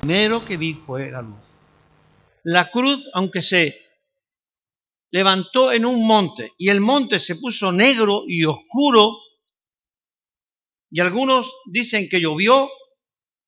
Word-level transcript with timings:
primero 0.00 0.44
que 0.44 0.56
vi 0.56 0.74
fue 0.74 1.10
la 1.10 1.22
luz. 1.22 1.56
La 2.44 2.70
cruz, 2.70 3.08
aunque 3.12 3.42
se 3.42 3.76
levantó 5.10 5.72
en 5.72 5.84
un 5.84 6.06
monte 6.06 6.52
y 6.56 6.68
el 6.68 6.80
monte 6.80 7.20
se 7.20 7.36
puso 7.36 7.70
negro 7.70 8.22
y 8.26 8.44
oscuro, 8.44 9.14
y 10.90 11.00
algunos 11.00 11.52
dicen 11.66 12.08
que 12.08 12.20
llovió, 12.20 12.68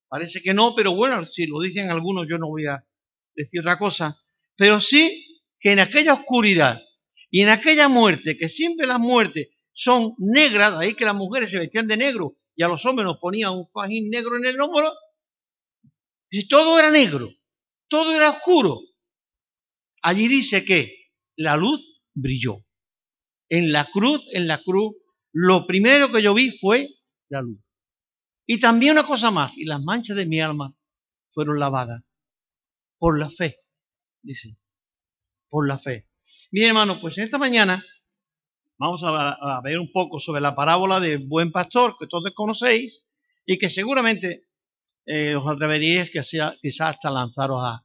parece 0.09 0.43
que 0.43 0.55
no, 0.55 0.75
pero 0.75 0.95
bueno, 0.95 1.25
si 1.25 1.47
lo 1.47 1.61
dicen 1.61 1.91
algunos 1.91 2.29
yo 2.29 2.39
no 2.39 2.49
voy 2.49 2.67
a 2.67 2.85
decir 3.35 3.61
otra 3.61 3.79
cosa, 3.79 4.21
pero 4.57 4.81
sí 4.81 5.43
que 5.59 5.73
en 5.73 5.81
aquella 5.81 6.15
oscuridad 6.15 6.83
y 7.31 7.41
en 7.41 7.49
aquella 7.49 7.89
muerte, 7.89 8.37
que 8.37 8.49
siempre 8.49 8.87
las 8.87 9.01
muertes 9.01 9.49
son 9.73 10.15
negras, 10.19 10.75
ahí 10.75 10.95
que 10.95 11.07
las 11.07 11.15
mujeres 11.15 11.51
se 11.51 11.59
vestían 11.59 11.89
de 11.89 11.97
negro 11.97 12.37
y 12.55 12.63
a 12.63 12.69
los 12.69 12.85
hombres 12.85 13.07
nos 13.07 13.17
ponían 13.17 13.53
un 13.53 13.67
fajín 13.71 14.11
negro 14.11 14.37
en 14.37 14.45
el 14.45 14.61
hombro, 14.61 14.93
todo 16.49 16.79
era 16.79 16.91
negro, 16.91 17.31
todo 17.89 18.17
era 18.17 18.31
oscuro. 18.31 18.81
Allí 20.03 20.29
dice 20.29 20.65
que 20.65 21.11
la 21.37 21.57
luz 21.57 22.03
brilló. 22.15 22.65
En 23.49 23.71
la 23.71 23.91
cruz, 23.91 24.27
en 24.33 24.47
la 24.47 24.63
cruz, 24.63 24.95
lo 25.33 25.67
primero 25.67 26.11
que 26.11 26.23
yo 26.23 26.35
vi 26.35 26.57
fue 26.59 26.89
la 27.29 27.43
luz. 27.43 27.61
Y 28.47 28.59
también 28.61 28.93
una 28.93 29.07
cosa 29.07 29.31
más, 29.31 29.57
y 29.57 29.65
las 29.65 29.83
manchas 29.83 30.17
de 30.17 30.27
mi 30.27 30.41
alma 30.41 30.75
fueron 31.31 31.59
lavadas 31.59 32.03
por 32.99 33.19
la 33.19 33.31
fe, 33.31 33.57
dice, 34.23 34.57
por 35.49 35.67
la 35.67 35.79
fe. 35.79 36.09
Bien, 36.51 36.69
hermano, 36.69 37.01
pues 37.01 37.19
en 37.19 37.25
esta 37.25 37.39
mañana 37.39 37.85
vamos 38.79 39.03
a, 39.05 39.61
ver 39.63 39.79
un 39.79 39.91
poco 39.93 40.21
sobre 40.21 40.41
la 40.41 40.55
parábola 40.55 41.01
del 41.01 41.27
buen 41.27 41.53
pastor 41.53 41.97
que 41.99 42.07
todos 42.07 42.31
conocéis 42.35 43.05
y 43.45 43.59
que 43.59 43.71
seguramente 43.71 44.47
eh, 45.07 45.35
os 45.35 45.47
atreveríais 45.47 46.11
que 46.11 46.23
sea, 46.23 46.55
quizás 46.61 46.95
hasta 46.95 47.11
lanzaros 47.11 47.61
a, 47.63 47.83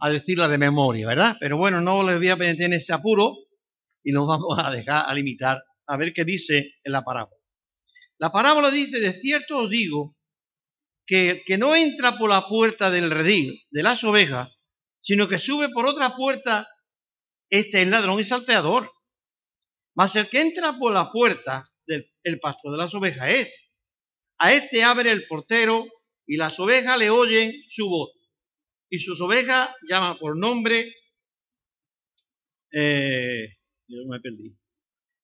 a, 0.00 0.10
decirla 0.10 0.48
de 0.48 0.58
memoria, 0.58 1.06
¿verdad? 1.06 1.36
Pero 1.40 1.56
bueno, 1.56 1.80
no 1.80 2.02
les 2.02 2.16
voy 2.16 2.28
a 2.28 2.36
meter 2.36 2.64
en 2.64 2.72
ese 2.74 2.92
apuro 2.92 3.34
y 4.02 4.12
nos 4.12 4.26
vamos 4.26 4.58
a 4.58 4.70
dejar 4.70 5.04
a 5.08 5.14
limitar 5.14 5.62
a 5.86 5.96
ver 5.96 6.12
qué 6.12 6.24
dice 6.24 6.74
la 6.84 7.02
parábola. 7.02 7.36
La 8.18 8.30
parábola 8.30 8.70
dice, 8.70 9.00
de 9.00 9.12
cierto 9.12 9.58
os 9.58 9.70
digo, 9.70 10.16
que 11.06 11.42
que 11.44 11.58
no 11.58 11.76
entra 11.76 12.16
por 12.16 12.30
la 12.30 12.46
puerta 12.46 12.90
del 12.90 13.10
redil 13.10 13.60
de 13.70 13.82
las 13.82 14.02
ovejas, 14.04 14.50
sino 15.02 15.28
que 15.28 15.38
sube 15.38 15.68
por 15.68 15.86
otra 15.86 16.16
puerta 16.16 16.66
este 17.50 17.82
es 17.82 17.88
ladrón 17.88 18.18
y 18.18 18.24
salteador. 18.24 18.90
Mas 19.94 20.16
el 20.16 20.28
que 20.28 20.40
entra 20.40 20.78
por 20.78 20.92
la 20.92 21.12
puerta 21.12 21.68
del 21.86 22.10
el 22.22 22.40
pastor 22.40 22.72
de 22.72 22.78
las 22.78 22.94
ovejas 22.94 23.28
es. 23.28 23.70
A 24.44 24.52
este 24.52 24.84
abre 24.84 25.10
el 25.10 25.26
portero 25.26 25.86
y 26.26 26.36
las 26.36 26.60
ovejas 26.60 26.98
le 26.98 27.08
oyen 27.08 27.50
su 27.70 27.88
voz. 27.88 28.10
Y 28.90 28.98
sus 28.98 29.18
ovejas 29.22 29.70
llama 29.88 30.18
por 30.18 30.36
nombre. 30.36 30.94
Eh. 32.70 33.56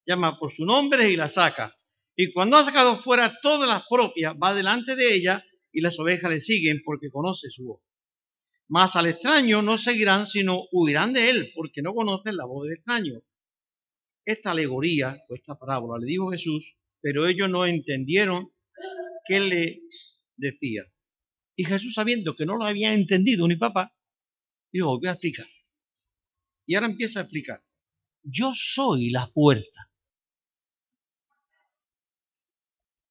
Llama 0.06 0.38
por 0.38 0.54
su 0.54 0.64
nombre 0.64 1.10
y 1.10 1.16
la 1.16 1.28
saca. 1.28 1.76
Y 2.16 2.32
cuando 2.32 2.56
ha 2.56 2.64
sacado 2.64 2.96
fuera 2.96 3.38
todas 3.42 3.68
las 3.68 3.84
propias, 3.90 4.34
va 4.42 4.54
delante 4.54 4.96
de 4.96 5.14
ella 5.14 5.44
y 5.70 5.82
las 5.82 5.98
ovejas 6.00 6.30
le 6.30 6.40
siguen 6.40 6.80
porque 6.82 7.10
conoce 7.10 7.50
su 7.50 7.66
voz. 7.66 7.82
Mas 8.68 8.96
al 8.96 9.04
extraño 9.04 9.60
no 9.60 9.76
seguirán, 9.76 10.24
sino 10.24 10.62
huirán 10.72 11.12
de 11.12 11.28
él, 11.28 11.52
porque 11.54 11.82
no 11.82 11.92
conocen 11.92 12.38
la 12.38 12.46
voz 12.46 12.64
del 12.64 12.78
extraño. 12.78 13.20
Esta 14.24 14.52
alegoría, 14.52 15.20
o 15.28 15.34
esta 15.34 15.58
parábola, 15.58 15.98
le 16.00 16.06
dijo 16.06 16.30
Jesús, 16.30 16.74
pero 17.02 17.26
ellos 17.26 17.50
no 17.50 17.66
entendieron 17.66 18.50
qué 19.30 19.38
le 19.38 19.82
decía. 20.36 20.82
Y 21.54 21.64
Jesús, 21.64 21.94
sabiendo 21.94 22.34
que 22.34 22.46
no 22.46 22.56
lo 22.56 22.64
había 22.64 22.92
entendido 22.94 23.46
ni 23.46 23.54
papá, 23.54 23.94
dijo, 24.72 24.98
voy 24.98 25.08
a 25.08 25.12
explicar. 25.12 25.46
Y 26.66 26.74
ahora 26.74 26.88
empieza 26.88 27.20
a 27.20 27.22
explicar. 27.22 27.62
Yo 28.24 28.52
soy 28.56 29.10
la 29.10 29.28
puerta. 29.28 29.88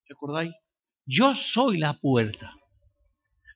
¿Recordáis? 0.06 0.52
Yo 1.06 1.34
soy 1.34 1.78
la 1.78 1.94
puerta. 1.94 2.54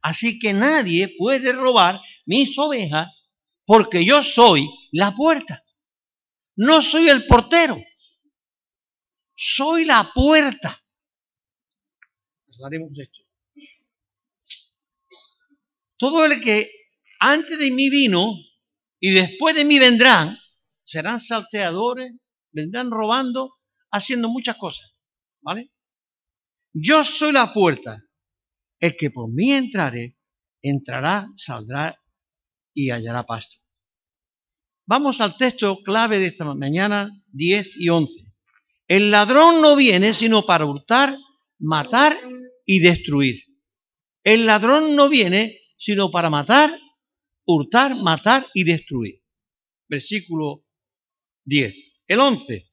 Así 0.01 0.39
que 0.39 0.55
nadie 0.55 1.15
puede 1.19 1.53
robar 1.53 2.01
mis 2.25 2.59
ovejas 2.59 3.09
porque 3.67 4.07
yo 4.07 4.23
soy 4.23 4.67
la 4.91 5.15
puerta. 5.15 5.63
No 6.57 6.81
soy 6.81 7.11
el 7.11 7.27
portero. 7.27 7.77
Soy 9.35 9.85
la 9.85 10.11
puerta. 10.15 10.81
Hablaremos 12.55 12.93
de 12.93 13.03
esto. 13.05 13.21
Todo 15.97 16.25
el 16.25 16.43
que 16.43 16.71
antes 17.21 17.59
de 17.59 17.71
mí 17.71 17.89
vino 17.89 18.35
y 19.01 19.13
después 19.13 19.55
de 19.55 19.65
mí 19.65 19.79
vendrán, 19.79 20.39
serán 20.85 21.21
salteadores, 21.21 22.13
vendrán 22.53 22.91
robando, 22.91 23.55
haciendo 23.91 24.29
muchas 24.29 24.57
cosas. 24.57 24.91
¿Vale? 25.41 25.73
Yo 26.73 27.05
soy 27.05 27.33
la 27.33 27.53
puerta. 27.53 28.03
El 28.81 28.97
que 28.97 29.11
por 29.11 29.33
mí 29.33 29.53
entrare, 29.53 30.19
entrará, 30.61 31.29
saldrá 31.37 31.99
y 32.75 32.91
hallará 32.91 33.23
pasto. 33.23 33.57
Vamos 34.87 35.21
al 35.21 35.37
texto 35.37 35.79
clave 35.83 36.19
de 36.19 36.27
esta 36.27 36.45
mañana 36.55 37.11
10 37.33 37.77
y 37.79 37.89
11. 37.89 38.13
El 38.89 39.11
ladrón 39.11 39.63
no 39.63 39.77
viene 39.77 40.13
sino 40.13 40.45
para 40.45 40.67
hurtar, 40.67 41.17
matar 41.59 42.19
y 42.65 42.81
destruir. 42.81 43.43
El 44.23 44.47
ladrón 44.47 44.97
no 44.97 45.09
viene 45.09 45.61
sino 45.77 46.11
para 46.11 46.31
matar, 46.31 46.71
hurtar, 47.47 47.95
matar 47.97 48.47
y 48.55 48.65
destruir. 48.65 49.23
Versículo 49.89 50.65
10. 51.45 51.75
El 52.07 52.21
11. 52.21 52.71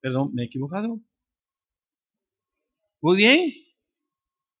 Perdón, 0.00 0.30
¿me 0.34 0.42
he 0.42 0.46
equivocado? 0.46 1.00
Muy 3.00 3.16
bien. 3.16 3.52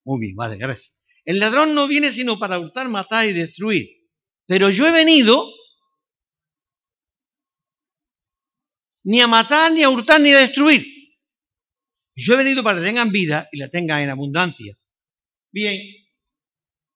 Muy 0.04 0.20
bien, 0.20 0.36
vale, 0.36 0.56
gracias. 0.56 1.04
El 1.24 1.38
ladrón 1.38 1.74
no 1.74 1.86
viene 1.86 2.12
sino 2.12 2.38
para 2.38 2.58
hurtar, 2.58 2.88
matar 2.88 3.28
y 3.28 3.32
destruir. 3.32 3.86
Pero 4.46 4.70
yo 4.70 4.86
he 4.86 4.92
venido 4.92 5.44
ni 9.04 9.20
a 9.20 9.26
matar, 9.26 9.72
ni 9.72 9.82
a 9.82 9.90
hurtar, 9.90 10.20
ni 10.20 10.32
a 10.32 10.38
destruir. 10.38 10.99
Yo 12.22 12.34
he 12.34 12.36
venido 12.36 12.62
para 12.62 12.78
que 12.78 12.84
tengan 12.84 13.10
vida 13.10 13.48
y 13.50 13.56
la 13.56 13.70
tengan 13.70 14.02
en 14.02 14.10
abundancia. 14.10 14.78
Bien, 15.50 15.80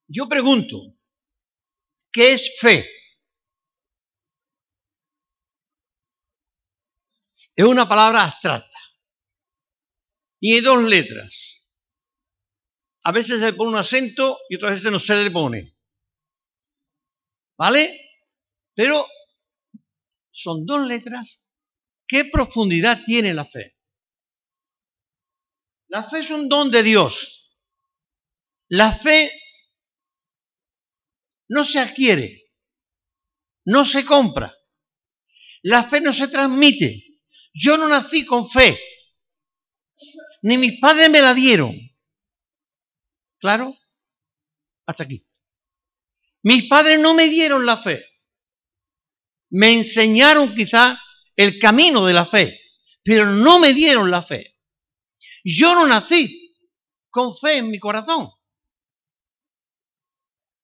yo 0.07 0.29
pregunto, 0.29 0.99
¿qué 2.13 2.35
es 2.35 2.59
fe? 2.61 2.87
Es 7.57 7.65
una 7.65 7.89
palabra 7.89 8.25
abstracta. 8.25 8.79
Y 10.41 10.57
hay 10.57 10.61
dos 10.61 10.83
letras. 10.83 11.71
A 13.05 13.13
veces 13.13 13.39
se 13.39 13.47
le 13.47 13.53
pone 13.55 13.71
un 13.71 13.79
acento 13.79 14.39
y 14.51 14.57
otras 14.57 14.75
veces 14.75 14.93
no 14.93 14.99
se 14.99 15.15
le 15.15 15.31
pone. 15.31 15.75
¿Vale? 17.57 17.99
Pero 18.75 19.07
son 20.31 20.67
dos 20.67 20.87
letras. 20.87 21.43
¿Qué 22.07 22.27
profundidad 22.27 23.03
tiene 23.07 23.33
la 23.33 23.47
fe? 23.47 23.74
La 25.89 26.03
fe 26.05 26.21
es 26.21 26.31
un 26.31 26.49
don 26.49 26.71
de 26.71 26.83
Dios. 26.83 27.53
La 28.69 28.93
fe 28.93 29.31
no 31.49 31.65
se 31.65 31.79
adquiere, 31.79 32.51
no 33.67 33.85
se 33.85 34.05
compra. 34.05 34.55
La 35.63 35.85
fe 35.85 36.01
no 36.01 36.13
se 36.13 36.29
transmite. 36.29 37.03
Yo 37.53 37.77
no 37.77 37.89
nací 37.89 38.27
con 38.27 38.49
fe, 38.49 38.79
ni 40.43 40.59
mis 40.59 40.79
padres 40.81 41.09
me 41.09 41.23
la 41.23 41.33
dieron. 41.33 41.75
¿Claro? 43.39 43.77
Hasta 44.87 45.05
aquí. 45.05 45.27
Mis 46.43 46.69
padres 46.69 46.99
no 47.01 47.15
me 47.15 47.29
dieron 47.29 47.65
la 47.65 47.77
fe. 47.77 48.05
Me 49.51 49.73
enseñaron 49.73 50.55
quizá 50.55 51.01
el 51.37 51.59
camino 51.59 52.05
de 52.05 52.13
la 52.13 52.27
fe, 52.27 52.61
pero 53.03 53.27
no 53.27 53.59
me 53.59 53.73
dieron 53.73 54.11
la 54.11 54.23
fe. 54.23 54.54
Yo 55.45 55.75
no 55.75 55.87
nací 55.87 56.57
con 57.11 57.37
fe 57.37 57.59
en 57.59 57.71
mi 57.71 57.79
corazón. 57.79 58.31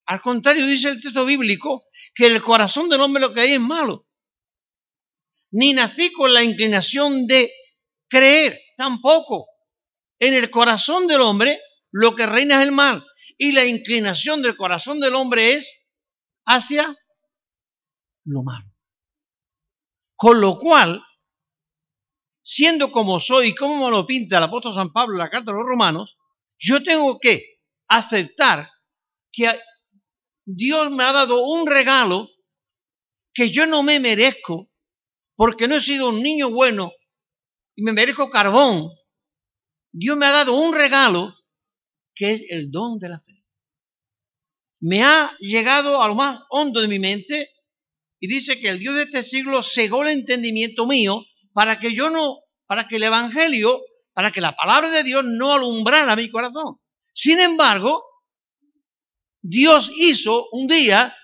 Al 0.06 0.20
contrario, 0.20 0.66
dice 0.66 0.88
el 0.88 1.00
texto 1.00 1.24
bíblico 1.24 1.84
que 2.14 2.26
el 2.26 2.42
corazón 2.42 2.88
del 2.88 3.00
hombre 3.00 3.20
lo 3.20 3.32
que 3.32 3.42
hay 3.42 3.52
es 3.52 3.60
malo. 3.60 4.08
Ni 5.52 5.74
nací 5.74 6.10
con 6.12 6.32
la 6.32 6.42
inclinación 6.42 7.26
de 7.26 7.52
creer, 8.08 8.58
tampoco. 8.76 9.46
En 10.18 10.34
el 10.34 10.50
corazón 10.50 11.06
del 11.06 11.20
hombre 11.20 11.60
lo 11.92 12.14
que 12.14 12.26
reina 12.26 12.60
es 12.60 12.68
el 12.68 12.72
mal. 12.72 13.06
Y 13.36 13.52
la 13.52 13.64
inclinación 13.64 14.42
del 14.42 14.56
corazón 14.56 14.98
del 15.00 15.14
hombre 15.14 15.54
es 15.54 15.72
hacia 16.44 16.96
lo 18.24 18.42
malo. 18.42 18.66
Con 20.16 20.40
lo 20.40 20.58
cual, 20.58 21.02
siendo 22.42 22.90
como 22.90 23.20
soy, 23.20 23.54
como 23.54 23.84
me 23.84 23.90
lo 23.90 24.06
pinta 24.06 24.38
el 24.38 24.44
apóstol 24.44 24.74
San 24.74 24.92
Pablo 24.92 25.14
en 25.14 25.20
la 25.20 25.30
carta 25.30 25.50
a 25.50 25.54
los 25.54 25.64
romanos, 25.64 26.16
yo 26.58 26.82
tengo 26.82 27.18
que 27.18 27.42
aceptar 27.88 28.70
que 29.32 29.48
Dios 30.44 30.90
me 30.90 31.04
ha 31.04 31.12
dado 31.12 31.44
un 31.44 31.66
regalo 31.66 32.28
que 33.32 33.50
yo 33.50 33.66
no 33.66 33.82
me 33.82 34.00
merezco 34.00 34.68
porque 35.36 35.68
no 35.68 35.76
he 35.76 35.80
sido 35.80 36.10
un 36.10 36.22
niño 36.22 36.50
bueno 36.50 36.92
y 37.74 37.82
me 37.82 37.92
merezco 37.92 38.28
carbón. 38.28 38.90
Dios 39.92 40.16
me 40.16 40.26
ha 40.26 40.32
dado 40.32 40.54
un 40.54 40.74
regalo 40.74 41.34
que 42.14 42.32
es 42.32 42.42
el 42.50 42.70
don 42.70 42.98
de 42.98 43.08
la 43.08 43.20
fe. 43.20 43.44
Me 44.80 45.02
ha 45.02 45.36
llegado 45.38 46.02
a 46.02 46.08
lo 46.08 46.14
más 46.14 46.40
hondo 46.50 46.80
de 46.80 46.88
mi 46.88 46.98
mente 46.98 47.50
y 48.18 48.28
dice 48.28 48.60
que 48.60 48.68
el 48.68 48.78
Dios 48.78 48.94
de 48.96 49.04
este 49.04 49.22
siglo 49.22 49.62
cegó 49.62 50.02
el 50.02 50.08
entendimiento 50.10 50.86
mío 50.86 51.24
para 51.52 51.78
que 51.78 51.94
yo 51.94 52.10
no, 52.10 52.38
para 52.66 52.86
que 52.86 52.96
el 52.96 53.02
Evangelio, 53.04 53.82
para 54.12 54.30
que 54.30 54.40
la 54.40 54.54
palabra 54.54 54.90
de 54.90 55.02
Dios 55.02 55.24
no 55.24 55.52
alumbrara 55.52 56.16
mi 56.16 56.30
corazón. 56.30 56.80
Sin 57.12 57.40
embargo, 57.40 58.04
Dios 59.42 59.90
hizo 59.94 60.48
un 60.52 60.66
día 60.66 61.14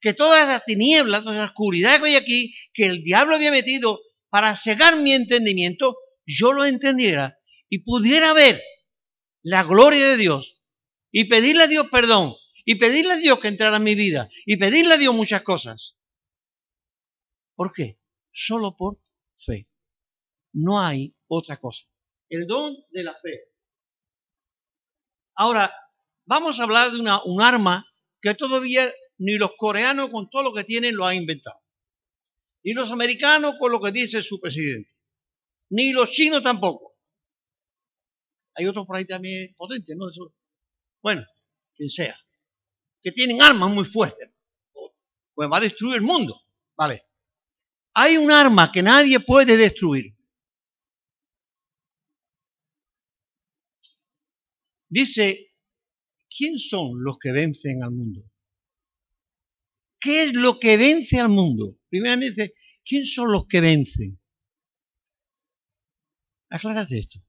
que 0.00 0.14
todas 0.14 0.46
las 0.46 0.64
tinieblas, 0.64 1.24
toda 1.24 1.38
la 1.38 1.44
oscuridad 1.44 2.00
que 2.00 2.08
hay 2.08 2.16
aquí, 2.16 2.54
que 2.72 2.86
el 2.86 3.02
diablo 3.02 3.36
había 3.36 3.50
metido 3.50 4.00
para 4.28 4.54
cegar 4.54 4.96
mi 4.96 5.12
entendimiento, 5.12 5.96
yo 6.26 6.52
lo 6.52 6.64
entendiera 6.64 7.38
y 7.68 7.78
pudiera 7.78 8.32
ver 8.32 8.60
la 9.42 9.64
gloria 9.64 10.08
de 10.08 10.16
Dios 10.16 10.60
y 11.10 11.24
pedirle 11.24 11.64
a 11.64 11.68
Dios 11.68 11.86
perdón 11.90 12.34
y 12.64 12.76
pedirle 12.76 13.14
a 13.14 13.16
Dios 13.16 13.38
que 13.38 13.48
entrara 13.48 13.76
en 13.76 13.82
mi 13.82 13.94
vida 13.94 14.28
y 14.46 14.56
pedirle 14.56 14.94
a 14.94 14.98
Dios 14.98 15.14
muchas 15.14 15.42
cosas. 15.42 15.96
¿Por 17.54 17.72
qué? 17.72 17.98
Solo 18.32 18.76
por 18.76 19.00
fe. 19.38 19.68
No 20.54 20.80
hay 20.80 21.14
otra 21.28 21.58
cosa. 21.58 21.84
El 22.28 22.46
don 22.46 22.74
de 22.90 23.02
la 23.02 23.14
fe. 23.14 23.52
Ahora, 25.36 25.74
vamos 26.26 26.58
a 26.58 26.64
hablar 26.64 26.92
de 26.92 27.00
una, 27.00 27.22
un 27.24 27.42
arma 27.42 27.86
que 28.20 28.34
todavía 28.34 28.90
ni 29.18 29.36
los 29.36 29.52
coreanos 29.56 30.10
con 30.10 30.30
todo 30.30 30.44
lo 30.44 30.54
que 30.54 30.64
tienen 30.64 30.96
lo 30.96 31.04
han 31.04 31.16
inventado. 31.16 31.60
Ni 32.62 32.72
los 32.72 32.90
americanos 32.90 33.56
con 33.58 33.72
lo 33.72 33.80
que 33.80 33.92
dice 33.92 34.22
su 34.22 34.40
presidente. 34.40 34.90
Ni 35.70 35.92
los 35.92 36.10
chinos 36.10 36.42
tampoco. 36.42 36.96
Hay 38.54 38.66
otros 38.66 38.86
por 38.86 38.96
ahí 38.96 39.04
también 39.04 39.54
potentes, 39.56 39.96
¿no? 39.96 40.06
Bueno, 41.02 41.26
quien 41.74 41.90
sea. 41.90 42.16
Que 43.02 43.12
tienen 43.12 43.42
armas 43.42 43.70
muy 43.70 43.84
fuertes. 43.84 44.30
Pues 45.34 45.50
va 45.50 45.58
a 45.58 45.60
destruir 45.60 45.96
el 45.96 46.02
mundo. 46.02 46.40
Vale. 46.76 47.02
Hay 47.94 48.16
un 48.16 48.30
arma 48.30 48.70
que 48.72 48.82
nadie 48.82 49.20
puede 49.20 49.56
destruir. 49.56 50.13
Dice, 54.88 55.52
¿quién 56.28 56.58
son 56.58 57.02
los 57.02 57.18
que 57.18 57.32
vencen 57.32 57.82
al 57.82 57.92
mundo? 57.92 58.24
¿Qué 60.00 60.24
es 60.24 60.34
lo 60.34 60.58
que 60.58 60.76
vence 60.76 61.18
al 61.18 61.30
mundo? 61.30 61.78
Primeramente, 61.88 62.54
¿quién 62.84 63.06
son 63.06 63.32
los 63.32 63.46
que 63.46 63.60
vencen? 63.60 64.20
Aclárate 66.50 66.98
esto. 66.98 67.20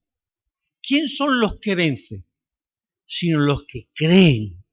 ¿Quién 0.81 1.07
son 1.07 1.39
los 1.39 1.59
que 1.59 1.73
vencen? 1.75 2.27
Sino 3.07 3.39
los 3.39 3.63
que 3.65 3.89
creen 3.93 4.63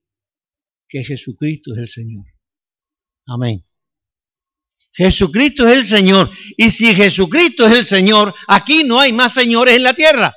que 0.89 1.05
Jesucristo 1.05 1.73
es 1.73 1.79
el 1.79 1.89
Señor. 1.89 2.27
Amén. 3.27 3.65
Jesucristo 4.93 5.67
es 5.69 5.77
el 5.77 5.85
Señor. 5.85 6.31
Y 6.57 6.71
si 6.71 6.95
Jesucristo 6.95 7.67
es 7.67 7.79
el 7.79 7.85
Señor, 7.85 8.35
aquí 8.49 8.85
no 8.85 9.01
hay 9.01 9.13
más 9.13 9.33
señores 9.33 9.77
en 9.77 9.85
la 9.85 9.95
tierra. 9.95 10.35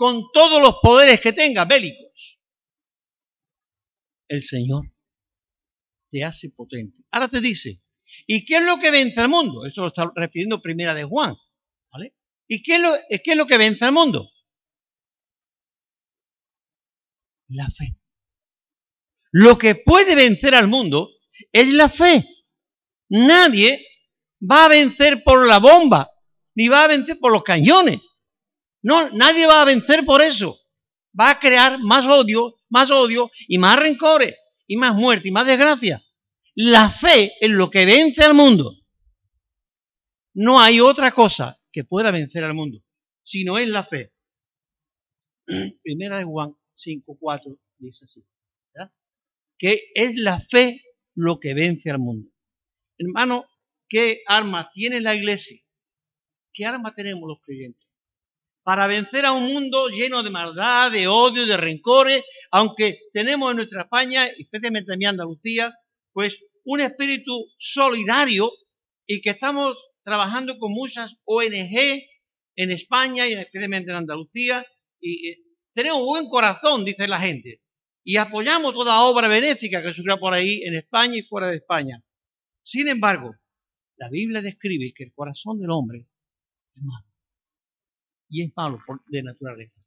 Con 0.00 0.32
todos 0.32 0.62
los 0.62 0.76
poderes 0.80 1.20
que 1.20 1.34
tenga, 1.34 1.66
bélicos. 1.66 2.40
El 4.26 4.42
Señor 4.42 4.90
te 6.08 6.24
hace 6.24 6.48
potente. 6.48 7.02
Ahora 7.10 7.28
te 7.28 7.42
dice, 7.42 7.82
¿y 8.26 8.46
qué 8.46 8.56
es 8.56 8.64
lo 8.64 8.78
que 8.78 8.90
vence 8.90 9.20
al 9.20 9.28
mundo? 9.28 9.66
Eso 9.66 9.82
lo 9.82 9.88
está 9.88 10.10
refiriendo 10.16 10.62
primera 10.62 10.94
de 10.94 11.04
Juan. 11.04 11.36
¿Vale? 11.92 12.14
¿Y 12.48 12.62
qué 12.62 12.76
es 12.76 12.80
lo, 12.80 12.94
qué 13.10 13.32
es 13.32 13.36
lo 13.36 13.46
que 13.46 13.58
vence 13.58 13.84
al 13.84 13.92
mundo? 13.92 14.30
La 17.48 17.68
fe. 17.68 18.00
Lo 19.32 19.58
que 19.58 19.74
puede 19.74 20.14
vencer 20.14 20.54
al 20.54 20.68
mundo 20.68 21.10
es 21.52 21.68
la 21.74 21.90
fe. 21.90 22.26
Nadie 23.10 23.86
va 24.50 24.64
a 24.64 24.68
vencer 24.70 25.22
por 25.22 25.46
la 25.46 25.58
bomba, 25.58 26.10
ni 26.54 26.68
va 26.68 26.84
a 26.84 26.88
vencer 26.88 27.18
por 27.18 27.30
los 27.30 27.42
cañones. 27.42 28.00
No, 28.82 29.10
nadie 29.10 29.46
va 29.46 29.62
a 29.62 29.64
vencer 29.64 30.04
por 30.04 30.22
eso. 30.22 30.58
Va 31.18 31.30
a 31.30 31.38
crear 31.38 31.78
más 31.80 32.06
odio, 32.06 32.56
más 32.68 32.90
odio 32.90 33.30
y 33.48 33.58
más 33.58 33.78
rencores, 33.78 34.36
y 34.66 34.76
más 34.76 34.94
muerte 34.94 35.28
y 35.28 35.32
más 35.32 35.46
desgracia. 35.46 36.02
La 36.54 36.90
fe 36.90 37.32
es 37.40 37.50
lo 37.50 37.70
que 37.70 37.84
vence 37.84 38.22
al 38.22 38.34
mundo. 38.34 38.76
No 40.34 40.60
hay 40.60 40.80
otra 40.80 41.10
cosa 41.10 41.60
que 41.72 41.84
pueda 41.84 42.10
vencer 42.10 42.44
al 42.44 42.54
mundo, 42.54 42.82
sino 43.22 43.58
es 43.58 43.68
la 43.68 43.84
fe. 43.84 44.12
Primera 45.82 46.18
de 46.18 46.24
Juan 46.24 46.56
5.4 46.76 47.58
dice 47.78 48.04
así, 48.04 48.24
que 49.60 49.90
es 49.94 50.16
la 50.16 50.40
fe 50.40 50.82
lo 51.14 51.38
que 51.38 51.52
vence 51.52 51.90
al 51.90 51.98
mundo. 51.98 52.30
Hermano, 52.96 53.44
¿qué 53.88 54.22
arma 54.26 54.70
tiene 54.72 55.00
la 55.00 55.14
iglesia? 55.14 55.60
¿Qué 56.52 56.64
arma 56.64 56.94
tenemos 56.94 57.28
los 57.28 57.40
creyentes? 57.42 57.89
Para 58.70 58.86
vencer 58.86 59.24
a 59.24 59.32
un 59.32 59.52
mundo 59.52 59.88
lleno 59.88 60.22
de 60.22 60.30
maldad, 60.30 60.92
de 60.92 61.08
odio, 61.08 61.44
de 61.44 61.56
rencores, 61.56 62.24
aunque 62.52 63.00
tenemos 63.12 63.50
en 63.50 63.56
nuestra 63.56 63.82
España, 63.82 64.28
especialmente 64.28 64.92
en 64.92 64.98
mi 65.00 65.06
Andalucía, 65.06 65.74
pues 66.12 66.38
un 66.62 66.78
espíritu 66.78 67.32
solidario 67.58 68.48
y 69.08 69.22
que 69.22 69.30
estamos 69.30 69.76
trabajando 70.04 70.56
con 70.60 70.70
muchas 70.70 71.16
ONG 71.24 72.00
en 72.54 72.70
España 72.70 73.26
y 73.26 73.32
especialmente 73.32 73.90
en 73.90 73.96
Andalucía 73.96 74.64
y 75.00 75.34
tenemos 75.74 76.02
buen 76.02 76.28
corazón, 76.28 76.84
dice 76.84 77.08
la 77.08 77.18
gente, 77.18 77.62
y 78.04 78.18
apoyamos 78.18 78.72
toda 78.72 79.02
obra 79.02 79.26
benéfica 79.26 79.82
que 79.82 79.92
surge 79.92 80.16
por 80.16 80.32
ahí 80.32 80.62
en 80.62 80.76
España 80.76 81.16
y 81.16 81.22
fuera 81.22 81.48
de 81.48 81.56
España. 81.56 82.04
Sin 82.62 82.86
embargo, 82.86 83.34
la 83.96 84.08
Biblia 84.10 84.40
describe 84.40 84.92
que 84.94 85.02
el 85.02 85.12
corazón 85.12 85.58
del 85.58 85.72
hombre 85.72 86.06
es 86.76 86.82
malo. 86.84 87.09
Y 88.30 88.44
es 88.44 88.52
malo 88.56 88.78
de 89.08 89.22
naturaleza. 89.22 89.80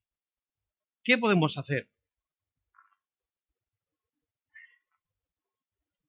¿Qué 1.04 1.18
podemos 1.18 1.57
hacer? 1.57 1.90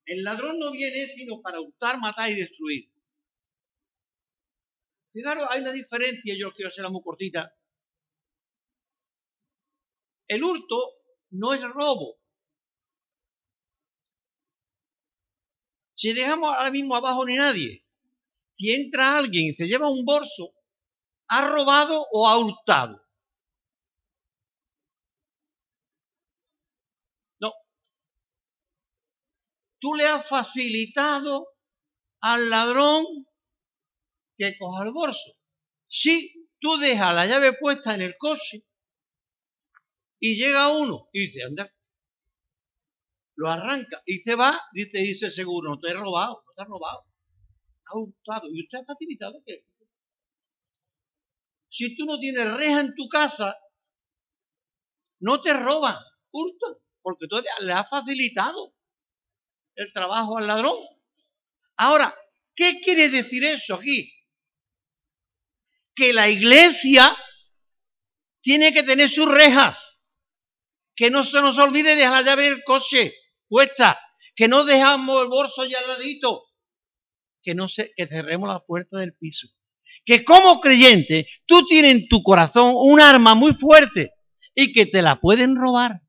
El 0.04 0.23
ladrón 0.23 0.59
no 0.59 0.70
viene 0.70 1.06
sino 1.09 1.40
para 1.40 1.61
hurtar, 1.61 1.99
matar 1.99 2.30
y 2.30 2.35
destruir. 2.35 2.90
Fijaros, 5.12 5.47
hay 5.49 5.62
una 5.62 5.73
diferencia, 5.73 6.35
yo 6.37 6.52
quiero 6.52 6.68
hacerla 6.68 6.90
muy 6.90 7.02
cortita. 7.02 7.54
El 10.28 10.42
hurto 10.42 10.92
no 11.30 11.54
es 11.54 11.62
robo, 11.62 12.18
Si 15.97 16.12
dejamos 16.12 16.50
ahora 16.50 16.70
mismo 16.70 16.97
abajo 16.97 17.25
ni 17.25 17.37
nadie, 17.37 17.85
si 18.54 18.73
entra 18.73 19.16
alguien 19.16 19.47
y 19.47 19.54
se 19.54 19.66
lleva 19.66 19.90
un 19.90 20.04
bolso, 20.04 20.53
¿ha 21.28 21.49
robado 21.49 22.07
o 22.12 22.28
ha 22.28 22.38
hurtado? 22.38 23.00
No. 27.40 27.52
Tú 29.81 29.95
le 29.95 30.07
has 30.07 30.28
facilitado 30.28 31.47
al 32.21 32.49
ladrón 32.50 33.04
que 34.37 34.57
coja 34.59 34.85
el 34.85 34.93
bolso. 34.93 35.37
Si 35.88 36.49
tú 36.59 36.76
dejas 36.78 37.14
la 37.14 37.26
llave 37.26 37.52
puesta 37.54 37.95
en 37.95 38.02
el 38.02 38.16
coche 38.19 38.64
y 40.19 40.37
llega 40.37 40.76
uno 40.76 41.09
y 41.12 41.26
dice, 41.26 41.45
anda, 41.45 41.71
lo 43.37 43.49
arranca 43.49 44.02
y 44.07 44.19
se 44.19 44.35
va, 44.35 44.61
dice, 44.73 44.99
dice 44.99 45.31
seguro, 45.31 45.71
no 45.71 45.81
te 45.81 45.90
he 45.90 45.95
robado, 45.95 46.43
no 46.47 46.52
te 46.57 46.62
he 46.62 46.64
robado. 46.64 47.04
Ha 47.87 47.99
hurtado. 47.99 48.49
¿Y 48.50 48.62
usted 48.62 48.78
ha 48.78 48.85
facilitado 48.85 49.43
qué? 49.45 49.66
Si 51.75 51.97
tú 51.97 52.04
no 52.04 52.21
tienes 52.21 52.49
reja 52.52 52.83
en 52.83 52.95
tu 52.95 53.09
casa, 53.09 53.59
no 55.19 55.43
te 55.43 55.52
roban, 55.52 55.97
hurtan, 56.31 56.75
porque 57.02 57.26
tú 57.26 57.43
le 57.62 57.73
has 57.73 57.90
facilitado 57.90 58.76
el 59.75 59.93
trabajo 59.93 60.38
al 60.38 60.47
ladrón. 60.47 60.76
Ahora, 61.76 62.14
¿qué 62.54 62.78
quiere 62.81 63.09
decir 63.09 63.43
eso 63.43 63.75
aquí? 63.75 64.09
Que 65.97 66.12
la 66.12 66.28
iglesia 66.28 67.16
tiene 68.40 68.73
que 68.73 68.85
tener 68.85 69.11
sus 69.11 69.28
rejas. 69.28 70.00
Que 70.95 71.11
no 71.11 71.25
se 71.25 71.40
nos 71.40 71.59
olvide 71.59 71.97
dejar 71.97 72.12
la 72.12 72.23
llave 72.23 72.45
del 72.45 72.62
coche 72.62 73.12
puesta, 73.49 73.99
que 74.37 74.47
no 74.47 74.64
dejamos 74.64 75.25
el 75.25 75.28
bolso 75.28 75.64
ya 75.64 75.81
al 75.81 75.88
ladito, 75.88 76.45
que 77.43 77.57
no 77.57 77.69
se, 77.69 77.93
que 77.97 78.07
cerremos 78.07 78.49
la 78.49 78.61
puerta 78.61 78.99
del 78.99 79.16
piso. 79.16 79.49
Que 80.05 80.25
como 80.25 80.61
creyente 80.61 81.26
tú 81.47 81.67
tienes 81.67 81.93
en 81.93 82.09
tu 82.09 82.23
corazón 82.23 82.73
un 82.76 83.00
arma 83.00 83.35
muy 83.35 83.53
fuerte 83.55 84.12
y 84.55 84.73
que 84.73 84.87
te 84.87 85.03
la 85.03 85.21
pueden 85.21 85.57
robar. 85.57 86.00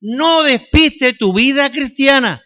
no 0.00 0.42
despiste 0.42 1.14
tu 1.14 1.32
vida 1.32 1.70
cristiana. 1.70 2.44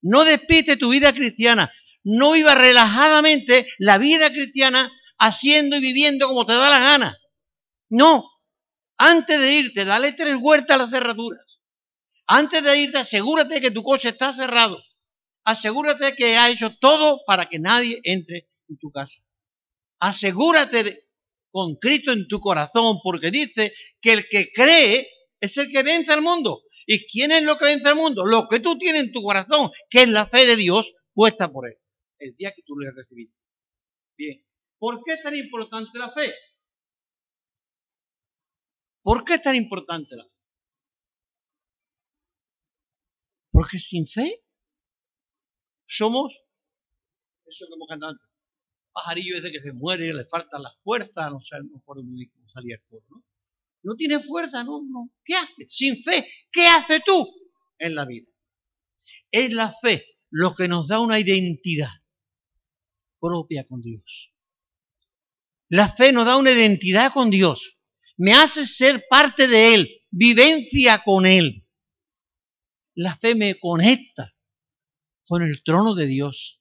No 0.00 0.24
despiste 0.24 0.76
tu 0.76 0.88
vida 0.88 1.12
cristiana. 1.12 1.72
No 2.02 2.32
viva 2.32 2.54
relajadamente 2.54 3.66
la 3.78 3.98
vida 3.98 4.30
cristiana 4.30 4.90
haciendo 5.18 5.76
y 5.76 5.80
viviendo 5.80 6.26
como 6.26 6.44
te 6.44 6.52
da 6.52 6.70
la 6.70 6.80
gana. 6.80 7.18
No. 7.88 8.24
Antes 8.98 9.38
de 9.38 9.52
irte, 9.54 9.84
dale 9.84 10.12
tres 10.12 10.36
vueltas 10.36 10.74
a 10.74 10.78
las 10.78 10.90
cerraduras. 10.90 11.44
Antes 12.26 12.62
de 12.62 12.78
irte, 12.78 12.98
asegúrate 12.98 13.60
que 13.60 13.70
tu 13.70 13.82
coche 13.82 14.08
está 14.08 14.32
cerrado. 14.32 14.82
Asegúrate 15.44 16.14
que 16.14 16.36
ha 16.36 16.50
hecho 16.50 16.76
todo 16.76 17.20
para 17.26 17.48
que 17.48 17.58
nadie 17.58 18.00
entre 18.04 18.48
en 18.72 18.78
tu 18.78 18.90
casa. 18.90 19.22
Asegúrate 20.00 20.84
de, 20.84 20.98
con 21.50 21.76
Cristo 21.76 22.12
en 22.12 22.26
tu 22.26 22.40
corazón, 22.40 22.98
porque 23.02 23.30
dice 23.30 23.72
que 24.00 24.12
el 24.12 24.28
que 24.28 24.50
cree 24.52 25.06
es 25.40 25.56
el 25.58 25.70
que 25.70 25.82
vence 25.82 26.12
al 26.12 26.22
mundo. 26.22 26.62
¿Y 26.86 27.06
quién 27.06 27.30
es 27.30 27.44
lo 27.44 27.56
que 27.56 27.66
vence 27.66 27.88
al 27.88 27.96
mundo? 27.96 28.24
Lo 28.24 28.48
que 28.48 28.60
tú 28.60 28.76
tienes 28.78 29.04
en 29.04 29.12
tu 29.12 29.22
corazón, 29.22 29.70
que 29.88 30.02
es 30.02 30.08
la 30.08 30.26
fe 30.26 30.46
de 30.46 30.56
Dios 30.56 30.94
puesta 31.12 31.52
por 31.52 31.68
él, 31.68 31.78
el 32.18 32.34
día 32.36 32.52
que 32.52 32.62
tú 32.62 32.76
le 32.78 32.90
recibiste. 32.90 33.36
Bien, 34.16 34.44
¿por 34.78 35.02
qué 35.04 35.14
es 35.14 35.22
tan 35.22 35.36
importante 35.36 35.98
la 35.98 36.10
fe? 36.10 36.32
¿Por 39.02 39.24
qué 39.24 39.34
es 39.34 39.42
tan 39.42 39.56
importante 39.56 40.16
la 40.16 40.24
fe? 40.24 40.30
Porque 43.50 43.78
sin 43.78 44.06
fe 44.06 44.42
somos, 45.84 46.32
eso 47.44 47.66
que 47.68 47.74
hemos 47.74 47.88
cantado 47.88 48.12
antes, 48.12 48.31
pajarillo 48.92 49.36
ese 49.36 49.50
que 49.50 49.60
se 49.60 49.72
muere, 49.72 50.12
le 50.12 50.24
faltan 50.26 50.62
las 50.62 50.76
fuerzas, 50.82 51.30
no 51.30 51.40
sé, 51.40 51.56
no 51.62 51.78
recuerdo 51.78 52.02
muy 52.04 52.30
salía 52.52 52.78
coro, 52.88 53.04
¿no? 53.10 53.24
No 53.82 53.96
tiene 53.96 54.20
fuerza, 54.20 54.62
no, 54.62 54.82
no. 54.82 55.10
¿Qué 55.24 55.34
hace? 55.34 55.66
Sin 55.68 56.02
fe, 56.02 56.28
¿qué 56.52 56.66
hace 56.66 57.00
tú 57.00 57.26
en 57.78 57.94
la 57.94 58.04
vida? 58.04 58.28
Es 59.30 59.52
la 59.52 59.74
fe 59.80 60.04
lo 60.30 60.54
que 60.54 60.68
nos 60.68 60.88
da 60.88 61.00
una 61.00 61.18
identidad 61.18 61.90
propia 63.20 63.64
con 63.64 63.82
Dios. 63.82 64.32
La 65.68 65.88
fe 65.88 66.12
nos 66.12 66.26
da 66.26 66.36
una 66.36 66.52
identidad 66.52 67.12
con 67.12 67.30
Dios. 67.30 67.78
Me 68.16 68.34
hace 68.34 68.66
ser 68.66 69.02
parte 69.08 69.48
de 69.48 69.74
Él, 69.74 69.90
vivencia 70.10 71.02
con 71.02 71.26
Él. 71.26 71.66
La 72.94 73.16
fe 73.16 73.34
me 73.34 73.58
conecta 73.58 74.34
con 75.24 75.42
el 75.42 75.62
trono 75.62 75.94
de 75.94 76.06
Dios. 76.06 76.60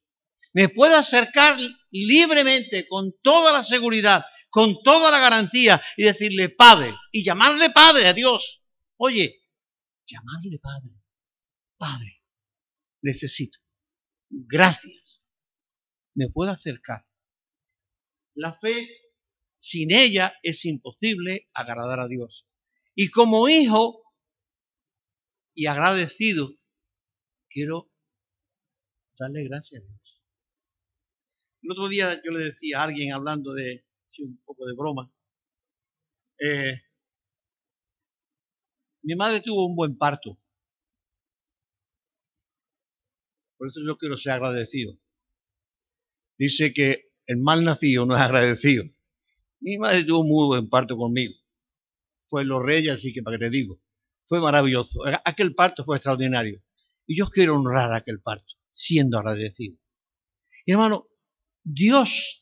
Me 0.53 0.69
puedo 0.69 0.95
acercar 0.95 1.57
libremente, 1.91 2.87
con 2.87 3.13
toda 3.21 3.51
la 3.51 3.63
seguridad, 3.63 4.23
con 4.49 4.81
toda 4.83 5.11
la 5.11 5.19
garantía 5.19 5.81
y 5.97 6.03
decirle 6.03 6.49
Padre 6.49 6.95
y 7.11 7.23
llamarle 7.23 7.69
Padre 7.69 8.07
a 8.07 8.13
Dios. 8.13 8.63
Oye, 8.97 9.43
llamarle 10.05 10.59
Padre. 10.59 10.89
Padre, 11.77 12.21
necesito. 13.01 13.59
Gracias. 14.29 15.25
Me 16.13 16.29
puedo 16.29 16.51
acercar. 16.51 17.05
La 18.35 18.53
fe, 18.53 18.89
sin 19.59 19.91
ella 19.91 20.33
es 20.43 20.65
imposible 20.65 21.49
agradar 21.53 21.99
a 21.99 22.07
Dios. 22.07 22.47
Y 22.95 23.09
como 23.09 23.49
hijo 23.49 24.01
y 25.53 25.67
agradecido, 25.67 26.51
quiero 27.49 27.91
darle 29.17 29.43
gracias 29.43 29.81
a 29.81 29.85
Dios. 29.85 30.00
El 31.61 31.71
otro 31.71 31.87
día 31.89 32.21
yo 32.23 32.31
le 32.31 32.45
decía 32.45 32.79
a 32.79 32.83
alguien 32.83 33.13
hablando 33.13 33.53
de 33.53 33.85
un 34.19 34.41
poco 34.43 34.65
de 34.65 34.73
broma. 34.73 35.11
Eh, 36.39 36.81
mi 39.03 39.15
madre 39.15 39.41
tuvo 39.41 39.67
un 39.67 39.75
buen 39.75 39.97
parto. 39.97 40.37
Por 43.57 43.67
eso 43.67 43.79
yo 43.85 43.97
quiero 43.97 44.17
ser 44.17 44.33
agradecido. 44.33 44.97
Dice 46.37 46.73
que 46.73 47.11
el 47.27 47.37
mal 47.37 47.63
nacido 47.63 48.05
no 48.05 48.15
es 48.15 48.21
agradecido. 48.21 48.83
Mi 49.59 49.77
madre 49.77 50.03
tuvo 50.03 50.21
un 50.21 50.29
muy 50.29 50.47
buen 50.47 50.69
parto 50.69 50.97
conmigo. 50.97 51.35
Fue 52.27 52.41
en 52.41 52.47
los 52.47 52.63
reyes, 52.63 52.95
así 52.95 53.13
que 53.13 53.21
para 53.21 53.37
que 53.37 53.45
te 53.45 53.49
digo. 53.51 53.79
Fue 54.25 54.39
maravilloso. 54.39 55.01
Aquel 55.25 55.53
parto 55.53 55.83
fue 55.83 55.97
extraordinario. 55.97 56.63
Y 57.05 57.17
yo 57.17 57.27
quiero 57.27 57.55
honrar 57.55 57.93
aquel 57.93 58.19
parto, 58.21 58.55
siendo 58.71 59.19
agradecido. 59.19 59.77
Y 60.65 60.71
hermano, 60.71 61.10
Dios 61.63 62.41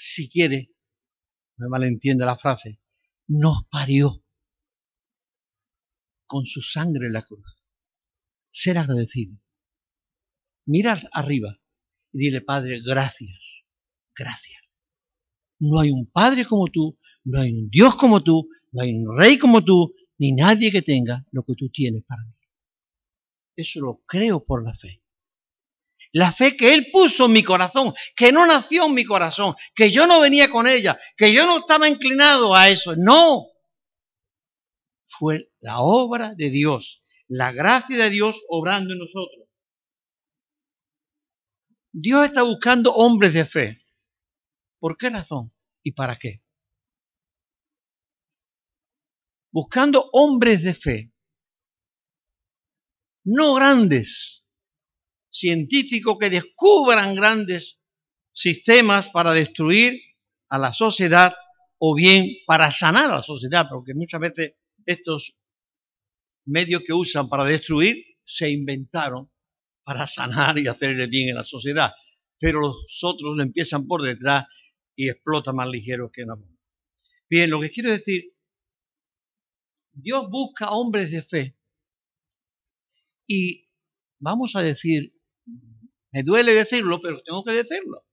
si 0.00 0.30
quiere, 0.30 0.74
me 1.58 1.68
malentiende 1.68 2.24
la 2.24 2.36
frase, 2.36 2.80
nos 3.28 3.66
parió 3.70 4.24
con 6.26 6.46
su 6.46 6.62
sangre 6.62 7.08
en 7.08 7.12
la 7.12 7.22
cruz. 7.22 7.66
Ser 8.50 8.78
agradecido. 8.78 9.38
Mira 10.64 10.98
arriba 11.12 11.60
y 12.12 12.18
dile, 12.18 12.40
Padre, 12.40 12.80
gracias, 12.80 13.66
gracias. 14.16 14.62
No 15.58 15.80
hay 15.80 15.90
un 15.90 16.10
Padre 16.10 16.46
como 16.46 16.68
tú, 16.68 16.98
no 17.24 17.40
hay 17.40 17.52
un 17.52 17.68
Dios 17.68 17.94
como 17.96 18.22
tú, 18.22 18.48
no 18.72 18.82
hay 18.82 18.94
un 18.94 19.18
Rey 19.18 19.38
como 19.38 19.62
tú, 19.62 19.94
ni 20.16 20.32
nadie 20.32 20.72
que 20.72 20.80
tenga 20.80 21.26
lo 21.30 21.44
que 21.44 21.54
tú 21.54 21.68
tienes 21.68 22.04
para 22.04 22.24
mí. 22.24 22.34
Eso 23.54 23.80
lo 23.80 24.02
creo 24.06 24.42
por 24.42 24.64
la 24.64 24.72
fe. 24.72 24.99
La 26.12 26.32
fe 26.32 26.56
que 26.56 26.74
Él 26.74 26.88
puso 26.92 27.26
en 27.26 27.32
mi 27.32 27.42
corazón, 27.42 27.94
que 28.16 28.32
no 28.32 28.46
nació 28.46 28.86
en 28.86 28.94
mi 28.94 29.04
corazón, 29.04 29.54
que 29.74 29.92
yo 29.92 30.06
no 30.06 30.20
venía 30.20 30.50
con 30.50 30.66
ella, 30.66 30.98
que 31.16 31.32
yo 31.32 31.46
no 31.46 31.58
estaba 31.58 31.88
inclinado 31.88 32.54
a 32.54 32.68
eso. 32.68 32.94
No. 32.96 33.46
Fue 35.06 35.52
la 35.60 35.80
obra 35.80 36.34
de 36.34 36.50
Dios, 36.50 37.02
la 37.28 37.52
gracia 37.52 37.96
de 37.96 38.10
Dios 38.10 38.40
obrando 38.48 38.92
en 38.92 38.98
nosotros. 38.98 39.48
Dios 41.92 42.26
está 42.26 42.42
buscando 42.42 42.92
hombres 42.92 43.34
de 43.34 43.44
fe. 43.44 43.84
¿Por 44.78 44.96
qué 44.96 45.10
razón 45.10 45.52
y 45.82 45.92
para 45.92 46.16
qué? 46.16 46.42
Buscando 49.52 50.08
hombres 50.12 50.62
de 50.62 50.74
fe. 50.74 51.12
No 53.24 53.54
grandes, 53.54 54.39
científicos 55.30 56.18
que 56.18 56.30
descubran 56.30 57.14
grandes 57.14 57.80
sistemas 58.32 59.08
para 59.08 59.32
destruir 59.32 60.00
a 60.48 60.58
la 60.58 60.72
sociedad 60.72 61.34
o 61.78 61.94
bien 61.94 62.36
para 62.46 62.70
sanar 62.70 63.10
a 63.10 63.16
la 63.16 63.22
sociedad, 63.22 63.66
porque 63.70 63.94
muchas 63.94 64.20
veces 64.20 64.54
estos 64.84 65.34
medios 66.44 66.82
que 66.84 66.92
usan 66.92 67.28
para 67.28 67.44
destruir 67.44 68.04
se 68.24 68.50
inventaron 68.50 69.30
para 69.84 70.06
sanar 70.06 70.58
y 70.58 70.66
hacerle 70.66 71.06
bien 71.06 71.30
a 71.30 71.40
la 71.40 71.44
sociedad, 71.44 71.92
pero 72.38 72.60
los 72.60 72.86
otros 73.02 73.38
empiezan 73.40 73.86
por 73.86 74.02
detrás 74.02 74.46
y 74.94 75.08
explotan 75.08 75.56
más 75.56 75.68
ligero 75.68 76.10
que 76.12 76.22
la 76.22 76.34
bomba. 76.34 76.58
Bien, 77.28 77.48
lo 77.48 77.60
que 77.60 77.70
quiero 77.70 77.90
decir, 77.90 78.34
Dios 79.92 80.28
busca 80.30 80.70
hombres 80.70 81.10
de 81.10 81.22
fe 81.22 81.56
y 83.26 83.68
vamos 84.18 84.56
a 84.56 84.62
decir 84.62 85.19
me 86.12 86.22
duele 86.22 86.52
decirlo, 86.52 87.00
pero 87.00 87.22
tengo 87.22 87.44
que 87.44 87.52
decirlo. 87.52 88.04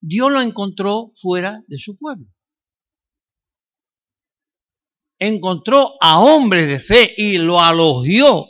Dios 0.00 0.32
lo 0.32 0.40
encontró 0.40 1.12
fuera 1.20 1.62
de 1.66 1.78
su 1.78 1.96
pueblo. 1.96 2.26
Encontró 5.18 5.86
a 6.00 6.20
hombres 6.20 6.66
de 6.66 6.80
fe 6.80 7.14
y 7.16 7.36
lo 7.36 7.60
alogió 7.60 8.46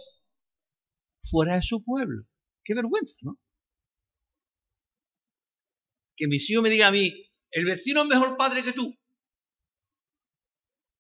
fuera 1.25 1.57
de 1.57 1.63
su 1.63 1.83
pueblo. 1.83 2.25
Qué 2.65 2.75
vergüenza, 2.75 3.15
¿no? 3.23 3.39
Que 6.17 6.29
mi 6.29 6.37
hijo 6.37 6.63
me 6.63 6.71
diga 6.71 6.89
a 6.89 6.93
mí, 6.93 7.13
el 7.51 7.65
vecino 7.65 8.03
es 8.03 8.09
mejor 8.09 8.37
padre 8.37 8.63
que 8.63 8.73
tú. 8.73 8.97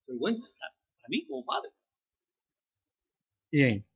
Vergüenza 0.06 0.48
para 0.58 1.08
mí 1.08 1.26
como 1.26 1.44
padre. 1.44 1.70
Bien. 3.52 3.89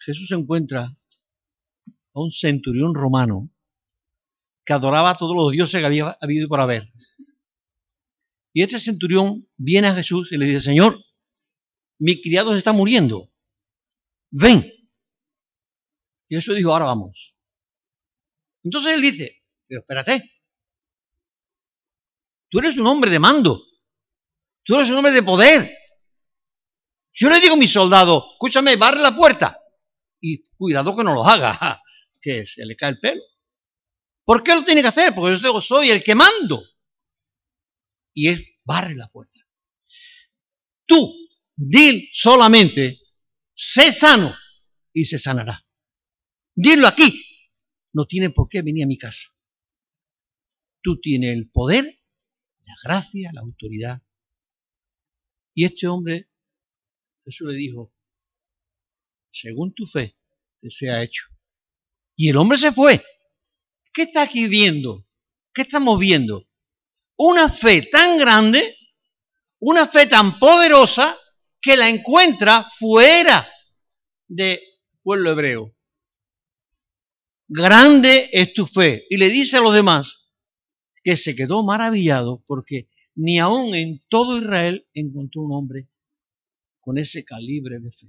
Jesús 0.00 0.30
encuentra 0.32 0.96
a 2.14 2.20
un 2.20 2.30
centurión 2.30 2.94
romano 2.94 3.50
que 4.64 4.72
adoraba 4.72 5.10
a 5.10 5.16
todos 5.16 5.36
los 5.36 5.52
dioses 5.52 5.80
que 5.80 5.86
había 5.86 6.16
habido 6.20 6.48
por 6.48 6.60
haber. 6.60 6.90
Y 8.52 8.62
este 8.62 8.80
centurión 8.80 9.48
viene 9.56 9.88
a 9.88 9.94
Jesús 9.94 10.32
y 10.32 10.38
le 10.38 10.46
dice, 10.46 10.60
Señor, 10.60 10.98
mi 11.98 12.20
criado 12.20 12.52
se 12.52 12.58
está 12.58 12.72
muriendo. 12.72 13.30
Ven. 14.30 14.64
Y 16.28 16.36
Jesús 16.36 16.56
dijo, 16.56 16.72
ahora 16.72 16.86
vamos. 16.86 17.36
Entonces 18.64 18.94
él 18.94 19.02
dice, 19.02 19.36
pero 19.66 19.80
espérate. 19.80 20.30
Tú 22.48 22.58
eres 22.58 22.76
un 22.78 22.86
hombre 22.86 23.10
de 23.10 23.18
mando. 23.18 23.62
Tú 24.64 24.74
eres 24.74 24.88
un 24.90 24.96
hombre 24.96 25.12
de 25.12 25.22
poder. 25.22 25.70
Yo 27.12 27.28
le 27.28 27.40
digo 27.40 27.54
a 27.54 27.58
mi 27.58 27.68
soldado, 27.68 28.24
escúchame, 28.32 28.76
barre 28.76 29.00
la 29.00 29.14
puerta 29.14 29.59
y 30.20 30.44
cuidado 30.56 30.96
que 30.96 31.04
no 31.04 31.14
lo 31.14 31.24
haga, 31.24 31.82
que 32.20 32.46
se 32.46 32.64
le 32.66 32.76
cae 32.76 32.90
el 32.90 33.00
pelo. 33.00 33.22
¿Por 34.24 34.42
qué 34.42 34.54
lo 34.54 34.64
tiene 34.64 34.82
que 34.82 34.88
hacer? 34.88 35.14
Porque 35.14 35.40
yo 35.42 35.60
soy 35.60 35.90
el 35.90 36.02
que 36.02 36.14
mando. 36.14 36.62
Y 38.12 38.28
él 38.28 38.44
barre 38.64 38.94
la 38.94 39.08
puerta. 39.08 39.38
Tú, 40.86 41.12
dil 41.56 42.08
solamente, 42.12 43.00
sé 43.54 43.92
sano 43.92 44.32
y 44.92 45.04
se 45.04 45.18
sanará. 45.18 45.64
Dilo 46.54 46.86
aquí. 46.86 47.10
No 47.92 48.06
tiene 48.06 48.30
por 48.30 48.48
qué 48.48 48.62
venir 48.62 48.84
a 48.84 48.86
mi 48.86 48.98
casa. 48.98 49.28
Tú 50.82 51.00
tienes 51.00 51.36
el 51.36 51.50
poder, 51.50 51.84
la 52.62 52.74
gracia, 52.84 53.30
la 53.32 53.40
autoridad. 53.40 54.02
Y 55.54 55.64
este 55.64 55.88
hombre, 55.88 56.30
Jesús 57.24 57.48
le 57.48 57.54
dijo, 57.54 57.92
según 59.32 59.74
tu 59.74 59.86
fe, 59.86 60.16
te 60.58 60.70
sea 60.70 61.02
hecho. 61.02 61.24
Y 62.16 62.28
el 62.28 62.36
hombre 62.36 62.58
se 62.58 62.72
fue. 62.72 63.02
¿Qué 63.92 64.02
está 64.02 64.22
aquí 64.22 64.46
viendo? 64.46 65.06
¿Qué 65.52 65.62
estamos 65.62 65.98
viendo? 65.98 66.46
Una 67.16 67.48
fe 67.48 67.82
tan 67.82 68.18
grande, 68.18 68.76
una 69.58 69.88
fe 69.88 70.06
tan 70.06 70.38
poderosa, 70.38 71.16
que 71.60 71.76
la 71.76 71.88
encuentra 71.88 72.66
fuera 72.78 73.46
de 74.28 74.60
pueblo 75.02 75.32
hebreo. 75.32 75.76
Grande 77.48 78.30
es 78.32 78.54
tu 78.54 78.66
fe. 78.66 79.04
Y 79.10 79.16
le 79.16 79.28
dice 79.28 79.58
a 79.58 79.60
los 79.60 79.74
demás 79.74 80.28
que 81.02 81.16
se 81.16 81.34
quedó 81.34 81.64
maravillado 81.64 82.42
porque 82.46 82.88
ni 83.14 83.38
aún 83.38 83.74
en 83.74 84.00
todo 84.08 84.38
Israel 84.38 84.86
encontró 84.94 85.42
un 85.42 85.52
hombre 85.52 85.88
con 86.80 86.96
ese 86.96 87.24
calibre 87.24 87.78
de 87.78 87.90
fe. 87.90 88.06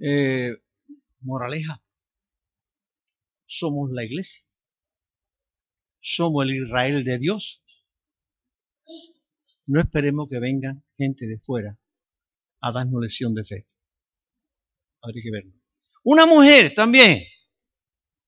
Eh, 0.00 0.52
moraleja, 1.20 1.82
somos 3.46 3.90
la 3.92 4.04
iglesia, 4.04 4.42
somos 5.98 6.44
el 6.44 6.54
Israel 6.54 7.04
de 7.04 7.18
Dios. 7.18 7.62
No 9.66 9.80
esperemos 9.80 10.28
que 10.30 10.38
vengan 10.38 10.84
gente 10.96 11.26
de 11.26 11.38
fuera 11.38 11.78
a 12.60 12.72
darnos 12.72 13.02
lección 13.02 13.34
de 13.34 13.44
fe. 13.44 13.68
Habría 15.02 15.22
que 15.22 15.30
verlo. 15.30 15.52
Una 16.04 16.26
mujer 16.26 16.74
también, 16.74 17.22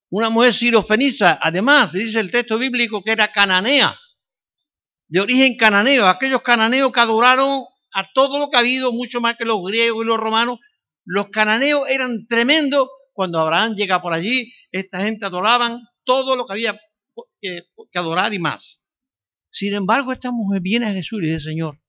una 0.09 0.29
mujer 0.29 0.53
sirofeniza, 0.53 1.39
además 1.41 1.93
dice 1.93 2.19
el 2.19 2.31
texto 2.31 2.57
bíblico 2.57 3.01
que 3.03 3.11
era 3.11 3.31
cananea, 3.31 3.97
de 5.07 5.19
origen 5.19 5.57
cananeo, 5.57 6.07
aquellos 6.07 6.41
cananeos 6.41 6.91
que 6.91 6.99
adoraron 6.99 7.65
a 7.93 8.11
todo 8.13 8.39
lo 8.39 8.49
que 8.49 8.57
ha 8.57 8.61
habido, 8.61 8.91
mucho 8.91 9.19
más 9.19 9.35
que 9.37 9.45
los 9.45 9.61
griegos 9.63 10.03
y 10.03 10.07
los 10.07 10.17
romanos. 10.17 10.59
Los 11.13 11.27
cananeos 11.27 11.89
eran 11.89 12.25
tremendos. 12.25 12.87
Cuando 13.11 13.37
Abraham 13.37 13.73
llega 13.73 14.01
por 14.01 14.13
allí, 14.13 14.53
esta 14.71 15.03
gente 15.03 15.25
adoraban 15.25 15.81
todo 16.05 16.37
lo 16.37 16.45
que 16.45 16.53
había 16.53 16.79
que, 17.41 17.63
que 17.91 17.99
adorar 17.99 18.33
y 18.33 18.39
más. 18.39 18.81
Sin 19.51 19.73
embargo, 19.73 20.13
esta 20.13 20.31
mujer 20.31 20.61
viene 20.61 20.85
a 20.85 20.93
Jesús 20.93 21.19
y 21.21 21.25
dice, 21.25 21.49
Señor, 21.49 21.81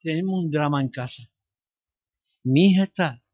tenemos 0.00 0.44
un 0.44 0.52
drama 0.52 0.80
en 0.80 0.90
casa. 0.90 1.24
Mi 2.44 2.70
hija 2.70 2.84
está 2.84 3.24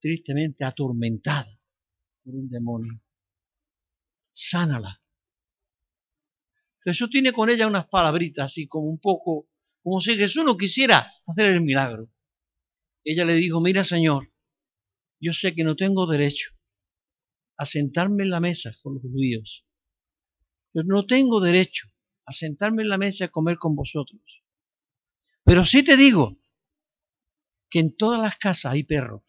tristemente 0.00 0.64
atormentada 0.64 1.60
por 2.24 2.34
un 2.34 2.48
demonio. 2.48 2.98
Sánala. 4.32 5.02
Jesús 6.80 7.10
tiene 7.10 7.34
con 7.34 7.50
ella 7.50 7.66
unas 7.66 7.88
palabritas 7.88 8.46
así 8.46 8.66
como 8.66 8.86
un 8.86 8.98
poco, 8.98 9.50
como 9.82 10.00
si 10.00 10.16
Jesús 10.16 10.46
no 10.46 10.56
quisiera 10.56 11.12
hacer 11.26 11.44
el 11.44 11.60
milagro. 11.60 12.10
Ella 13.04 13.24
le 13.24 13.34
dijo, 13.34 13.60
mira 13.60 13.84
Señor, 13.84 14.32
yo 15.20 15.32
sé 15.32 15.54
que 15.54 15.64
no 15.64 15.76
tengo 15.76 16.06
derecho 16.06 16.52
a 17.56 17.66
sentarme 17.66 18.24
en 18.24 18.30
la 18.30 18.40
mesa 18.40 18.74
con 18.82 18.94
los 18.94 19.02
judíos. 19.02 19.66
Yo 20.74 20.82
no 20.84 21.06
tengo 21.06 21.40
derecho 21.40 21.88
a 22.26 22.32
sentarme 22.32 22.82
en 22.82 22.88
la 22.88 22.98
mesa 22.98 23.26
a 23.26 23.28
comer 23.28 23.56
con 23.56 23.74
vosotros. 23.74 24.22
Pero 25.44 25.66
sí 25.66 25.82
te 25.82 25.96
digo 25.96 26.38
que 27.68 27.80
en 27.80 27.96
todas 27.96 28.20
las 28.20 28.36
casas 28.36 28.72
hay 28.72 28.84
perros 28.84 29.22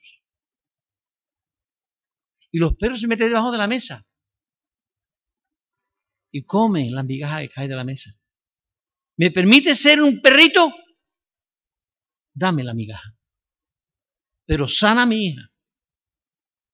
y 2.52 2.60
los 2.60 2.76
perros 2.76 3.02
se 3.02 3.08
meten 3.08 3.30
debajo 3.30 3.52
de 3.52 3.58
la 3.58 3.68
mesa 3.68 4.06
y 6.32 6.44
comen 6.44 6.94
la 6.94 7.04
migaja 7.04 7.42
que 7.42 7.50
cae 7.50 7.68
de 7.68 7.76
la 7.76 7.84
mesa. 7.84 8.12
¿Me 9.18 9.32
permite 9.32 9.76
ser 9.76 10.02
un 10.02 10.22
perrito? 10.22 10.74
Dame 12.34 12.64
la 12.64 12.74
migaja. 12.74 13.16
Pero 14.46 14.68
sana 14.68 15.04
a 15.04 15.06
mi 15.06 15.28
hija. 15.28 15.52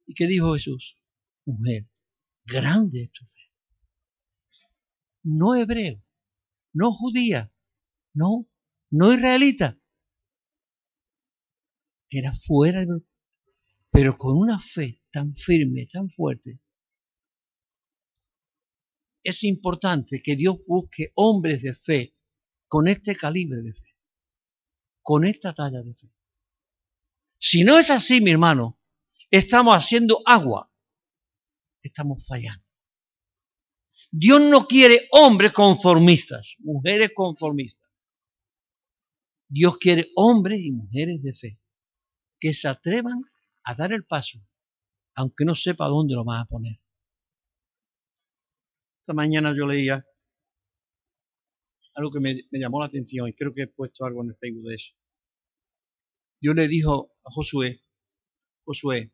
¿Y 0.06 0.14
qué 0.14 0.28
dijo 0.28 0.54
Jesús? 0.54 0.98
Mujer, 1.46 1.88
grande 2.46 3.04
es 3.04 3.12
tu 3.12 3.26
fe. 3.26 3.40
No 5.24 5.56
hebreo, 5.56 6.04
no 6.74 6.92
judía, 6.92 7.54
no, 8.14 8.50
no 8.90 9.14
israelita. 9.14 9.80
Era 12.10 12.34
fuera 12.34 12.86
pero 13.92 14.18
con 14.18 14.38
una 14.38 14.60
fe 14.60 15.02
tan 15.12 15.36
firme, 15.36 15.88
tan 15.92 16.10
fuerte. 16.10 16.62
Es 19.24 19.44
importante 19.44 20.22
que 20.24 20.36
Dios 20.36 20.58
busque 20.66 21.12
hombres 21.16 21.62
de 21.62 21.74
fe 21.74 22.16
con 22.68 22.88
este 22.88 23.16
calibre 23.16 23.62
de 23.62 23.74
fe, 23.74 23.96
con 25.02 25.26
esta 25.26 25.54
talla 25.54 25.82
de 25.82 25.94
fe. 25.94 26.08
Si 27.40 27.64
no 27.64 27.80
es 27.80 27.90
así, 27.90 28.22
mi 28.22 28.32
hermano, 28.32 28.78
estamos 29.32 29.74
haciendo 29.74 30.22
agua, 30.26 30.72
estamos 31.82 32.26
fallando. 32.28 32.66
Dios 34.12 34.42
no 34.42 34.68
quiere 34.68 35.08
hombres 35.12 35.54
conformistas, 35.54 36.56
mujeres 36.60 37.12
conformistas. 37.16 37.90
Dios 39.48 39.78
quiere 39.78 40.12
hombres 40.16 40.60
y 40.62 40.72
mujeres 40.72 41.24
de 41.24 41.34
fe 41.34 41.60
que 42.40 42.54
se 42.54 42.68
atrevan 42.68 43.22
a 43.64 43.76
dar 43.76 43.94
el 43.94 44.06
paso, 44.06 44.40
aunque 45.16 45.46
no 45.46 45.56
sepa 45.56 45.88
dónde 45.88 46.16
lo 46.16 46.24
vas 46.24 46.44
a 46.44 46.48
poner. 46.48 46.80
Esta 49.02 49.14
mañana 49.14 49.54
yo 49.56 49.66
leía 49.66 50.06
algo 51.96 52.12
que 52.12 52.20
me, 52.20 52.36
llamó 52.52 52.80
la 52.80 52.86
atención 52.88 53.28
y 53.28 53.34
creo 53.34 53.54
que 53.54 53.64
he 53.64 53.68
puesto 53.68 54.06
algo 54.06 54.24
en 54.24 54.30
el 54.30 54.36
Facebook 54.38 54.70
de 54.70 54.76
eso. 54.76 54.94
Dios 56.42 56.56
le 56.56 56.68
dijo 56.68 57.12
a 57.24 57.32
Josué, 57.32 57.84
Josué, 58.64 59.12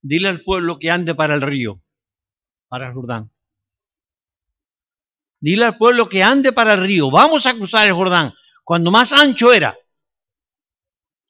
dile 0.00 0.28
al 0.28 0.42
pueblo 0.42 0.78
que 0.78 0.90
ande 0.90 1.14
para 1.14 1.34
el 1.34 1.42
río, 1.42 1.82
para 2.68 2.88
el 2.88 2.94
Jordán. 2.94 3.32
Dile 5.40 5.66
al 5.66 5.76
pueblo 5.76 6.08
que 6.08 6.22
ande 6.22 6.52
para 6.52 6.74
el 6.74 6.80
río, 6.82 7.10
vamos 7.10 7.46
a 7.46 7.54
cruzar 7.54 7.86
el 7.86 7.94
Jordán, 7.94 8.32
cuando 8.64 8.90
más 8.90 9.12
ancho 9.12 9.52
era 9.52 9.76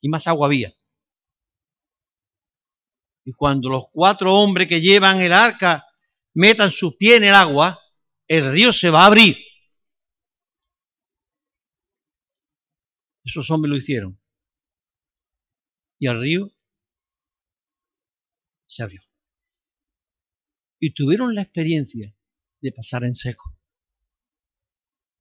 y 0.00 0.08
más 0.08 0.26
agua 0.26 0.46
había. 0.46 0.72
Y 3.24 3.32
cuando 3.32 3.68
los 3.68 3.84
cuatro 3.92 4.34
hombres 4.34 4.68
que 4.68 4.80
llevan 4.80 5.20
el 5.20 5.32
arca 5.32 5.84
metan 6.34 6.70
sus 6.70 6.96
pies 6.96 7.18
en 7.18 7.24
el 7.24 7.34
agua, 7.34 7.78
el 8.26 8.50
río 8.52 8.72
se 8.72 8.90
va 8.90 9.02
a 9.02 9.06
abrir. 9.06 9.36
Esos 13.24 13.50
hombres 13.50 13.70
lo 13.70 13.76
hicieron. 13.76 14.17
Y 15.98 16.08
el 16.08 16.20
río 16.20 16.52
se 18.66 18.82
abrió. 18.82 19.02
Y 20.78 20.92
tuvieron 20.92 21.34
la 21.34 21.42
experiencia 21.42 22.14
de 22.60 22.72
pasar 22.72 23.04
en 23.04 23.14
seco. 23.14 23.56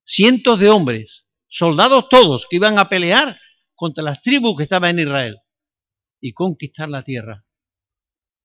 Cientos 0.03 0.59
de 0.59 0.69
hombres, 0.69 1.25
soldados 1.47 2.09
todos, 2.09 2.47
que 2.47 2.57
iban 2.57 2.77
a 2.77 2.89
pelear 2.89 3.39
contra 3.75 4.03
las 4.03 4.21
tribus 4.21 4.55
que 4.57 4.63
estaban 4.63 4.99
en 4.99 5.07
Israel 5.07 5.37
y 6.19 6.33
conquistar 6.33 6.89
la 6.89 7.03
tierra 7.03 7.47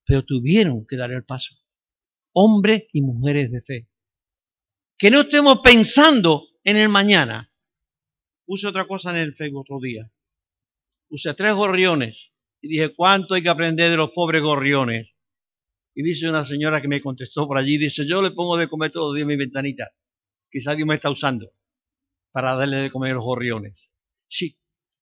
pero 0.04 0.24
tuvieron 0.24 0.86
que 0.86 0.96
dar 0.96 1.10
el 1.10 1.24
paso. 1.24 1.54
Hombres 2.32 2.84
y 2.92 3.02
mujeres 3.02 3.50
de 3.50 3.60
fe. 3.60 3.88
Que 4.98 5.10
no 5.10 5.22
estemos 5.22 5.60
pensando 5.60 6.48
en 6.64 6.76
el 6.76 6.88
mañana. 6.88 7.52
Puse 8.44 8.66
otra 8.66 8.86
cosa 8.86 9.10
en 9.10 9.16
el 9.16 9.34
Facebook 9.34 9.62
otro 9.62 9.80
día. 9.80 10.12
Puse 11.12 11.34
tres 11.34 11.52
gorriones 11.52 12.32
y 12.62 12.68
dije, 12.68 12.94
¿cuánto 12.94 13.34
hay 13.34 13.42
que 13.42 13.50
aprender 13.50 13.90
de 13.90 13.98
los 13.98 14.12
pobres 14.12 14.40
gorriones? 14.40 15.14
Y 15.94 16.02
dice 16.02 16.26
una 16.26 16.42
señora 16.42 16.80
que 16.80 16.88
me 16.88 17.02
contestó 17.02 17.46
por 17.46 17.58
allí, 17.58 17.76
dice, 17.76 18.06
yo 18.06 18.22
le 18.22 18.30
pongo 18.30 18.56
de 18.56 18.66
comer 18.66 18.90
todo 18.90 19.08
los 19.08 19.16
días 19.16 19.26
mi 19.26 19.36
ventanita. 19.36 19.90
Quizás 20.50 20.74
Dios 20.74 20.88
me 20.88 20.94
está 20.94 21.10
usando 21.10 21.52
para 22.30 22.54
darle 22.54 22.78
de 22.78 22.90
comer 22.90 23.10
a 23.10 23.14
los 23.16 23.24
gorriones. 23.24 23.92
Sí, 24.26 24.58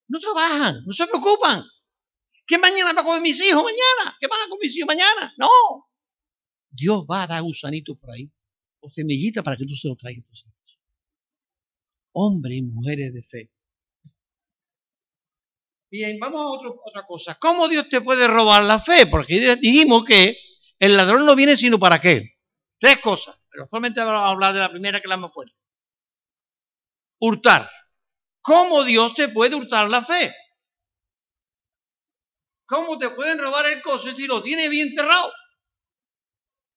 no 0.08 0.18
trabajan, 0.18 0.82
no 0.84 0.92
se 0.92 1.06
preocupan. 1.06 1.62
¿Qué 2.44 2.58
mañana 2.58 2.92
va 2.92 3.02
a 3.02 3.04
comer 3.04 3.22
mis 3.22 3.40
hijos 3.40 3.62
mañana? 3.62 4.16
¿Qué 4.18 4.26
van 4.26 4.40
a 4.40 4.48
comer 4.48 4.64
mis 4.64 4.76
hijos 4.76 4.88
mañana? 4.88 5.32
No. 5.38 5.48
Dios 6.70 7.06
va 7.08 7.22
a 7.22 7.26
dar 7.28 7.42
gusanito 7.44 7.94
por 7.94 8.10
ahí, 8.10 8.28
o 8.80 8.88
semillita 8.88 9.44
para 9.44 9.56
que 9.56 9.64
tú 9.64 9.76
se 9.76 9.86
lo 9.86 9.94
traigas 9.94 10.26
tus 10.26 10.40
hijos. 10.40 10.80
Hombres 12.10 12.56
y 12.56 12.62
mujeres 12.62 13.14
de 13.14 13.22
fe. 13.22 13.52
Bien, 15.90 16.18
vamos 16.20 16.40
a 16.40 16.68
otra 16.86 17.02
cosa. 17.04 17.36
¿Cómo 17.40 17.68
Dios 17.68 17.88
te 17.88 18.00
puede 18.00 18.28
robar 18.28 18.62
la 18.62 18.78
fe? 18.78 19.06
Porque 19.06 19.56
dijimos 19.56 20.04
que 20.04 20.36
el 20.78 20.96
ladrón 20.96 21.26
no 21.26 21.34
viene 21.34 21.56
sino 21.56 21.78
para 21.80 22.00
qué. 22.00 22.38
Tres 22.78 22.98
cosas, 22.98 23.36
pero 23.50 23.66
solamente 23.66 24.00
vamos 24.00 24.22
a 24.22 24.30
hablar 24.30 24.54
de 24.54 24.60
la 24.60 24.70
primera 24.70 25.00
que 25.00 25.08
la 25.08 25.16
más 25.16 25.32
fuerte. 25.32 25.54
Hurtar. 27.18 27.68
¿Cómo 28.40 28.84
Dios 28.84 29.14
te 29.14 29.28
puede 29.28 29.56
hurtar 29.56 29.90
la 29.90 30.02
fe? 30.02 30.32
¿Cómo 32.66 32.96
te 32.96 33.10
pueden 33.10 33.38
robar 33.38 33.66
el 33.66 33.82
coche 33.82 34.14
si 34.14 34.28
lo 34.28 34.42
tienes 34.42 34.70
bien 34.70 34.94
cerrado? 34.94 35.32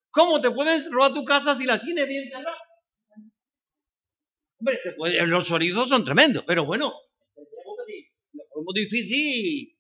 ¿Cómo 0.09 0.41
te 0.41 0.49
pueden 0.49 0.91
robar 0.91 1.13
tu 1.13 1.23
casa 1.23 1.55
si 1.55 1.65
la 1.65 1.79
tienes 1.79 2.07
bien 2.07 2.29
cerrada? 2.29 2.57
Hombre, 4.59 4.79
los 5.27 5.47
chorizos 5.47 5.89
son 5.89 6.03
tremendos, 6.03 6.43
pero 6.45 6.65
bueno, 6.65 6.93
muy 8.63 8.73
difícil, 8.81 9.77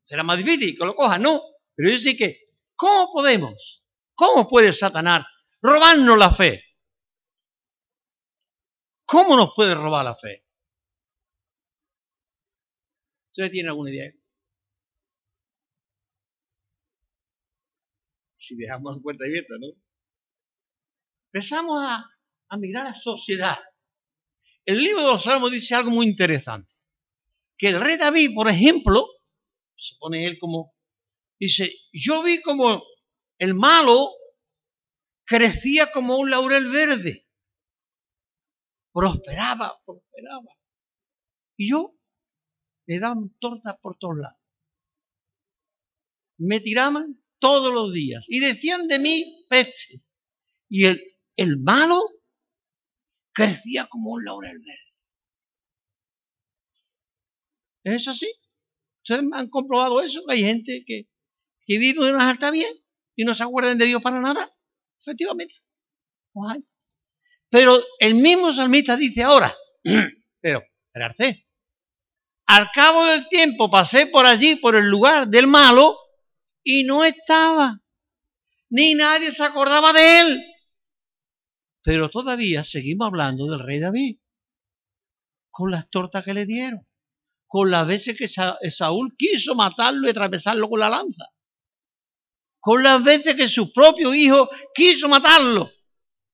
será 0.00 0.22
más 0.22 0.38
difícil 0.38 0.76
que 0.76 0.84
lo 0.84 0.94
cojas, 0.94 1.20
no. 1.20 1.40
Pero 1.74 1.90
yo 1.90 1.98
sí 1.98 2.16
que, 2.16 2.40
¿cómo 2.76 3.12
podemos? 3.12 3.84
¿Cómo 4.14 4.48
puede 4.48 4.72
Satanás 4.72 5.24
robarnos 5.62 6.18
la 6.18 6.30
fe? 6.30 6.64
¿Cómo 9.06 9.36
nos 9.36 9.52
puede 9.54 9.74
robar 9.74 10.04
la 10.04 10.14
fe? 10.14 10.46
¿Ustedes 13.30 13.50
tienen 13.50 13.70
alguna 13.70 13.90
idea? 13.90 14.12
Si 18.36 18.56
dejamos 18.56 18.96
la 18.96 19.02
puerta 19.02 19.24
abierta, 19.24 19.54
¿no? 19.60 19.68
Empezamos 21.32 21.82
a, 21.82 22.04
a 22.48 22.56
mirar 22.56 22.84
la 22.84 22.94
sociedad. 22.94 23.58
El 24.64 24.82
libro 24.82 25.02
de 25.02 25.12
los 25.12 25.22
Salmos 25.22 25.50
dice 25.50 25.74
algo 25.74 25.90
muy 25.90 26.06
interesante. 26.06 26.72
Que 27.60 27.68
el 27.68 27.78
rey 27.78 27.98
David, 27.98 28.30
por 28.34 28.48
ejemplo, 28.48 29.06
se 29.76 29.94
pone 29.98 30.24
él 30.24 30.38
como, 30.38 30.74
dice, 31.38 31.70
yo 31.92 32.22
vi 32.22 32.40
como 32.40 32.82
el 33.36 33.52
malo 33.52 34.08
crecía 35.26 35.92
como 35.92 36.16
un 36.16 36.30
laurel 36.30 36.70
verde. 36.70 37.28
Prosperaba, 38.94 39.78
prosperaba. 39.84 40.56
Y 41.58 41.70
yo 41.70 41.98
me 42.86 42.98
daban 42.98 43.36
tortas 43.38 43.76
por 43.82 43.98
todos 43.98 44.16
lados. 44.16 44.40
Me 46.38 46.60
tiraban 46.60 47.22
todos 47.38 47.74
los 47.74 47.92
días 47.92 48.24
y 48.26 48.40
decían 48.40 48.88
de 48.88 48.98
mí 49.00 49.44
peste. 49.50 50.02
Y 50.70 50.86
el, 50.86 50.98
el 51.36 51.58
malo 51.58 52.00
crecía 53.34 53.86
como 53.86 54.12
un 54.12 54.24
laurel 54.24 54.58
verde. 54.60 54.89
¿Es 57.84 58.08
así? 58.08 58.32
¿Ustedes 59.02 59.24
han 59.32 59.48
comprobado 59.48 60.00
eso? 60.00 60.22
Hay 60.28 60.40
gente 60.40 60.84
que, 60.86 61.08
que 61.66 61.78
vive 61.78 62.06
en 62.06 62.14
una 62.14 62.28
alta 62.28 62.50
bien 62.50 62.72
y 63.16 63.24
no 63.24 63.34
se 63.34 63.42
acuerdan 63.42 63.78
de 63.78 63.86
Dios 63.86 64.02
para 64.02 64.20
nada. 64.20 64.54
Efectivamente. 65.00 65.54
Pero 67.48 67.78
el 67.98 68.14
mismo 68.14 68.52
salmista 68.52 68.96
dice 68.96 69.22
ahora, 69.22 69.54
pero, 70.40 70.62
esperarse. 70.86 71.46
Al 72.46 72.70
cabo 72.72 73.04
del 73.04 73.28
tiempo 73.28 73.70
pasé 73.70 74.06
por 74.06 74.26
allí, 74.26 74.56
por 74.56 74.76
el 74.76 74.86
lugar 74.86 75.28
del 75.28 75.46
malo, 75.46 75.96
y 76.62 76.84
no 76.84 77.04
estaba. 77.04 77.80
Ni 78.68 78.94
nadie 78.94 79.32
se 79.32 79.44
acordaba 79.44 79.92
de 79.92 80.20
él. 80.20 80.44
Pero 81.82 82.10
todavía 82.10 82.64
seguimos 82.64 83.06
hablando 83.06 83.46
del 83.46 83.60
rey 83.60 83.80
David. 83.80 84.18
Con 85.50 85.70
las 85.70 85.88
tortas 85.90 86.24
que 86.24 86.34
le 86.34 86.46
dieron. 86.46 86.86
Con 87.50 87.70
las 87.72 87.84
veces 87.84 88.16
que 88.16 88.28
Saúl 88.70 89.16
quiso 89.18 89.56
matarlo 89.56 90.06
y 90.06 90.10
atravesarlo 90.10 90.68
con 90.68 90.78
la 90.78 90.88
lanza. 90.88 91.26
Con 92.60 92.82
las 92.82 93.02
veces 93.02 93.34
que 93.34 93.48
su 93.48 93.72
propio 93.72 94.14
hijo 94.14 94.48
quiso 94.72 95.08
matarlo. 95.08 95.68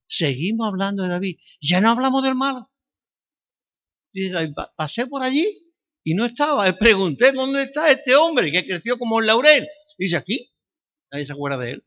Seguimos 0.07 0.69
hablando 0.69 1.05
de 1.05 1.09
David. 1.09 1.39
Ya 1.61 1.81
no 1.81 1.91
hablamos 1.91 2.23
del 2.23 2.35
malo. 2.35 2.71
Dice, 4.13 4.53
pasé 4.77 5.07
por 5.07 5.23
allí 5.23 5.73
y 6.05 6.15
no 6.15 6.27
estaba. 6.27 6.71
Pregunté 6.77 7.33
dónde 7.33 7.63
está 7.63 7.91
este 7.91 8.15
hombre 8.15 8.53
que 8.53 8.67
creció 8.67 8.99
como 8.99 9.21
el 9.21 9.27
laurel. 9.27 9.67
Dice 9.97 10.17
aquí. 10.17 10.51
Nadie 11.11 11.25
se 11.25 11.33
acuerda 11.33 11.57
de 11.57 11.71
él. 11.71 11.87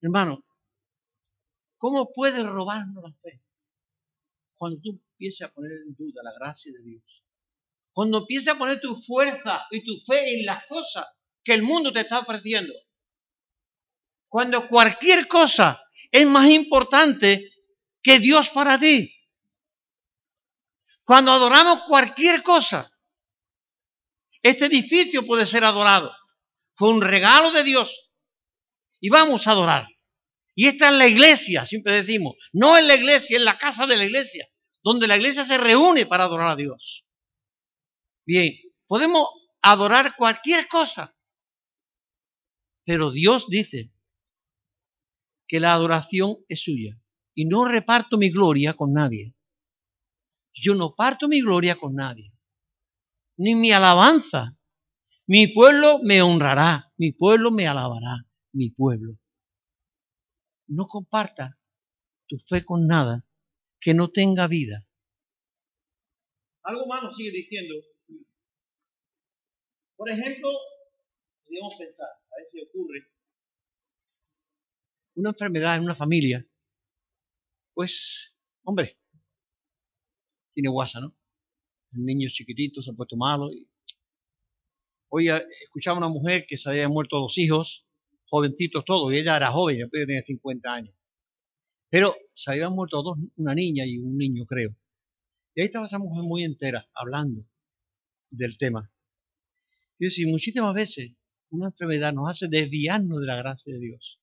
Hermano, 0.00 0.44
¿Cómo 1.78 2.10
puedes 2.12 2.44
robarnos 2.44 3.04
la 3.04 3.12
fe? 3.22 3.40
Cuando 4.56 4.80
tú 4.80 5.00
empiezas 5.18 5.50
a 5.50 5.52
poner 5.52 5.72
en 5.72 5.94
duda 5.96 6.22
la 6.22 6.32
gracia 6.32 6.72
de 6.72 6.82
Dios. 6.82 7.02
Cuando 7.90 8.18
empiezas 8.18 8.54
a 8.54 8.58
poner 8.58 8.80
tu 8.80 8.94
fuerza 9.02 9.66
y 9.72 9.82
tu 9.84 9.98
fe 10.06 10.38
en 10.38 10.46
las 10.46 10.64
cosas 10.66 11.06
que 11.42 11.54
el 11.54 11.62
mundo 11.62 11.92
te 11.92 12.00
está 12.00 12.20
ofreciendo. 12.20 12.72
Cuando 14.28 14.68
cualquier 14.68 15.26
cosa 15.26 15.82
es 16.12 16.24
más 16.26 16.48
importante 16.48 17.52
que 18.00 18.20
Dios 18.20 18.50
para 18.50 18.78
ti. 18.78 19.12
Cuando 21.04 21.32
adoramos 21.32 21.82
cualquier 21.88 22.42
cosa. 22.42 22.88
Este 24.40 24.66
edificio 24.66 25.26
puede 25.26 25.46
ser 25.46 25.64
adorado. 25.64 26.14
Fue 26.74 26.90
un 26.90 27.02
regalo 27.02 27.50
de 27.50 27.64
Dios. 27.64 28.12
Y 29.00 29.08
vamos 29.08 29.46
a 29.46 29.52
adorar. 29.52 29.88
Y 30.54 30.68
esta 30.68 30.88
es 30.88 30.94
la 30.94 31.08
iglesia, 31.08 31.66
siempre 31.66 31.94
decimos. 31.94 32.36
No 32.52 32.76
es 32.76 32.84
la 32.84 32.94
iglesia, 32.94 33.36
es 33.36 33.42
la 33.42 33.58
casa 33.58 33.86
de 33.86 33.96
la 33.96 34.04
iglesia, 34.04 34.46
donde 34.82 35.06
la 35.06 35.16
iglesia 35.16 35.44
se 35.44 35.58
reúne 35.58 36.06
para 36.06 36.24
adorar 36.24 36.50
a 36.50 36.56
Dios. 36.56 37.04
Bien, 38.26 38.52
podemos 38.86 39.28
adorar 39.62 40.14
cualquier 40.16 40.68
cosa, 40.68 41.16
pero 42.84 43.10
Dios 43.10 43.46
dice 43.48 43.92
que 45.46 45.60
la 45.60 45.72
adoración 45.72 46.38
es 46.48 46.62
suya. 46.62 47.00
Y 47.34 47.44
no 47.44 47.64
reparto 47.64 48.18
mi 48.18 48.30
gloria 48.30 48.74
con 48.74 48.92
nadie. 48.92 49.34
Yo 50.52 50.74
no 50.74 50.94
parto 50.96 51.28
mi 51.28 51.40
gloria 51.40 51.76
con 51.76 51.94
nadie. 51.94 52.34
Ni 53.36 53.54
mi 53.54 53.70
alabanza. 53.70 54.58
Mi 55.26 55.46
pueblo 55.46 56.00
me 56.02 56.20
honrará. 56.20 56.92
Mi 56.96 57.12
pueblo 57.12 57.52
me 57.52 57.68
alabará. 57.68 58.26
Mi 58.52 58.70
pueblo 58.70 59.18
no 60.68 60.86
comparta 60.86 61.58
tu 62.26 62.38
fe 62.38 62.64
con 62.64 62.86
nada 62.86 63.24
que 63.80 63.94
no 63.94 64.10
tenga 64.10 64.46
vida. 64.48 64.86
Algo 66.62 66.86
más 66.86 67.16
sigue 67.16 67.30
diciendo. 67.30 67.74
Por 69.96 70.10
ejemplo, 70.10 70.48
podríamos 71.44 71.74
pensar, 71.76 72.08
a 72.08 72.36
ver 72.36 72.46
si 72.46 72.60
ocurre, 72.62 73.06
una 75.14 75.30
enfermedad 75.30 75.76
en 75.76 75.82
una 75.82 75.94
familia, 75.94 76.46
pues, 77.74 78.34
hombre, 78.62 78.98
tiene 80.52 80.68
guasa, 80.68 81.00
¿no? 81.00 81.16
El 81.92 82.04
niño 82.04 82.28
chiquitito 82.28 82.82
se 82.82 82.90
ha 82.90 82.94
puesto 82.94 83.16
malo. 83.16 83.50
Y... 83.52 83.68
Hoy 85.08 85.28
escuchaba 85.62 85.96
a 85.96 85.98
una 85.98 86.08
mujer 86.08 86.44
que 86.46 86.56
se 86.56 86.68
había 86.68 86.88
muerto 86.88 87.18
dos 87.18 87.38
hijos 87.38 87.86
jovencitos 88.26 88.84
todos, 88.84 89.12
y 89.12 89.18
ella 89.18 89.36
era 89.36 89.50
joven, 89.50 89.78
yo 89.78 89.88
tenía 89.88 90.22
50 90.22 90.72
años. 90.72 90.94
Pero 91.90 92.14
se 92.34 92.52
habían 92.52 92.74
muerto 92.74 93.02
dos, 93.02 93.18
una 93.36 93.54
niña 93.54 93.84
y 93.86 93.98
un 93.98 94.16
niño, 94.16 94.44
creo. 94.46 94.76
Y 95.54 95.60
ahí 95.60 95.66
estaba 95.66 95.86
esa 95.86 95.98
mujer 95.98 96.22
muy 96.24 96.44
entera, 96.44 96.86
hablando 96.94 97.46
del 98.30 98.58
tema. 98.58 98.92
Y 99.98 100.04
decir, 100.06 100.28
muchísimas 100.28 100.74
veces 100.74 101.12
una 101.50 101.66
enfermedad 101.66 102.12
nos 102.12 102.30
hace 102.30 102.48
desviarnos 102.48 103.20
de 103.20 103.26
la 103.26 103.36
gracia 103.36 103.72
de 103.74 103.80
Dios. 103.80 104.20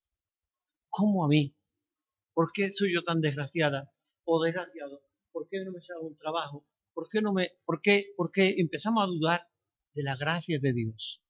¿Cómo 0.89 1.25
a 1.25 1.27
mí? 1.27 1.55
¿Por 2.33 2.51
qué 2.53 2.71
soy 2.73 2.93
yo 2.93 3.03
tan 3.03 3.21
desgraciada 3.21 3.91
o 4.23 4.43
desgraciado? 4.43 5.01
¿Por 5.31 5.47
qué 5.49 5.63
no 5.65 5.71
me 5.71 5.81
sale 5.81 6.01
un 6.01 6.15
trabajo? 6.15 6.67
¿Por 6.93 7.09
qué 7.09 7.21
no 7.21 7.33
me, 7.33 7.51
por 7.65 7.81
qué, 7.81 8.13
por 8.15 8.31
qué 8.31 8.55
empezamos 8.57 9.03
a 9.03 9.07
dudar 9.07 9.47
de 9.93 10.03
la 10.03 10.15
gracia 10.15 10.59
de 10.59 10.73
Dios? 10.73 11.21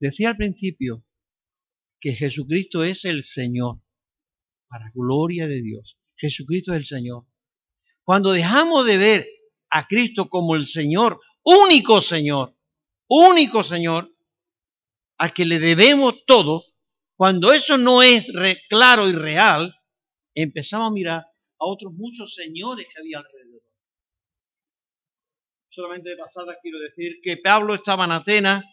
Decía 0.00 0.30
al 0.30 0.36
principio, 0.36 1.04
que 2.00 2.12
Jesucristo 2.12 2.84
es 2.84 3.04
el 3.04 3.24
Señor, 3.24 3.80
para 4.68 4.90
gloria 4.94 5.46
de 5.46 5.62
Dios. 5.62 5.98
Jesucristo 6.16 6.72
es 6.72 6.78
el 6.78 6.84
Señor. 6.84 7.26
Cuando 8.02 8.32
dejamos 8.32 8.86
de 8.86 8.96
ver 8.96 9.26
a 9.70 9.86
Cristo 9.86 10.28
como 10.28 10.54
el 10.54 10.66
Señor, 10.66 11.20
único 11.42 12.00
Señor, 12.00 12.56
único 13.08 13.62
Señor, 13.62 14.14
a 15.18 15.30
que 15.30 15.44
le 15.44 15.58
debemos 15.58 16.24
todo, 16.26 16.64
cuando 17.16 17.52
eso 17.52 17.76
no 17.76 18.02
es 18.02 18.26
claro 18.68 19.08
y 19.08 19.12
real, 19.12 19.74
empezamos 20.34 20.88
a 20.88 20.92
mirar 20.92 21.18
a 21.20 21.66
otros 21.66 21.92
muchos 21.92 22.34
señores 22.34 22.86
que 22.86 23.00
había 23.00 23.18
alrededor. 23.18 23.62
Solamente 25.68 26.10
de 26.10 26.16
pasada 26.16 26.56
quiero 26.62 26.78
decir 26.78 27.16
que 27.22 27.36
Pablo 27.36 27.74
estaba 27.74 28.04
en 28.04 28.12
Atenas 28.12 28.64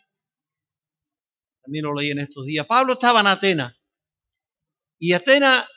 también 1.65 1.85
lo 1.85 1.95
leí 1.95 2.11
en 2.11 2.19
estos 2.19 2.45
días. 2.45 2.67
Pablo 2.67 2.93
estaba 2.93 3.21
en 3.21 3.27
Atenas. 3.27 3.75
Y 4.99 5.13
Atenas 5.13 5.67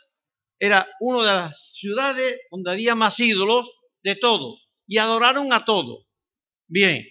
era 0.58 0.86
una 1.00 1.20
de 1.20 1.32
las 1.34 1.72
ciudades 1.74 2.40
donde 2.50 2.72
había 2.72 2.94
más 2.94 3.18
ídolos 3.20 3.70
de 4.02 4.16
todo. 4.16 4.56
Y 4.86 4.98
adoraron 4.98 5.52
a 5.52 5.64
todo. 5.64 6.06
Bien. 6.66 7.06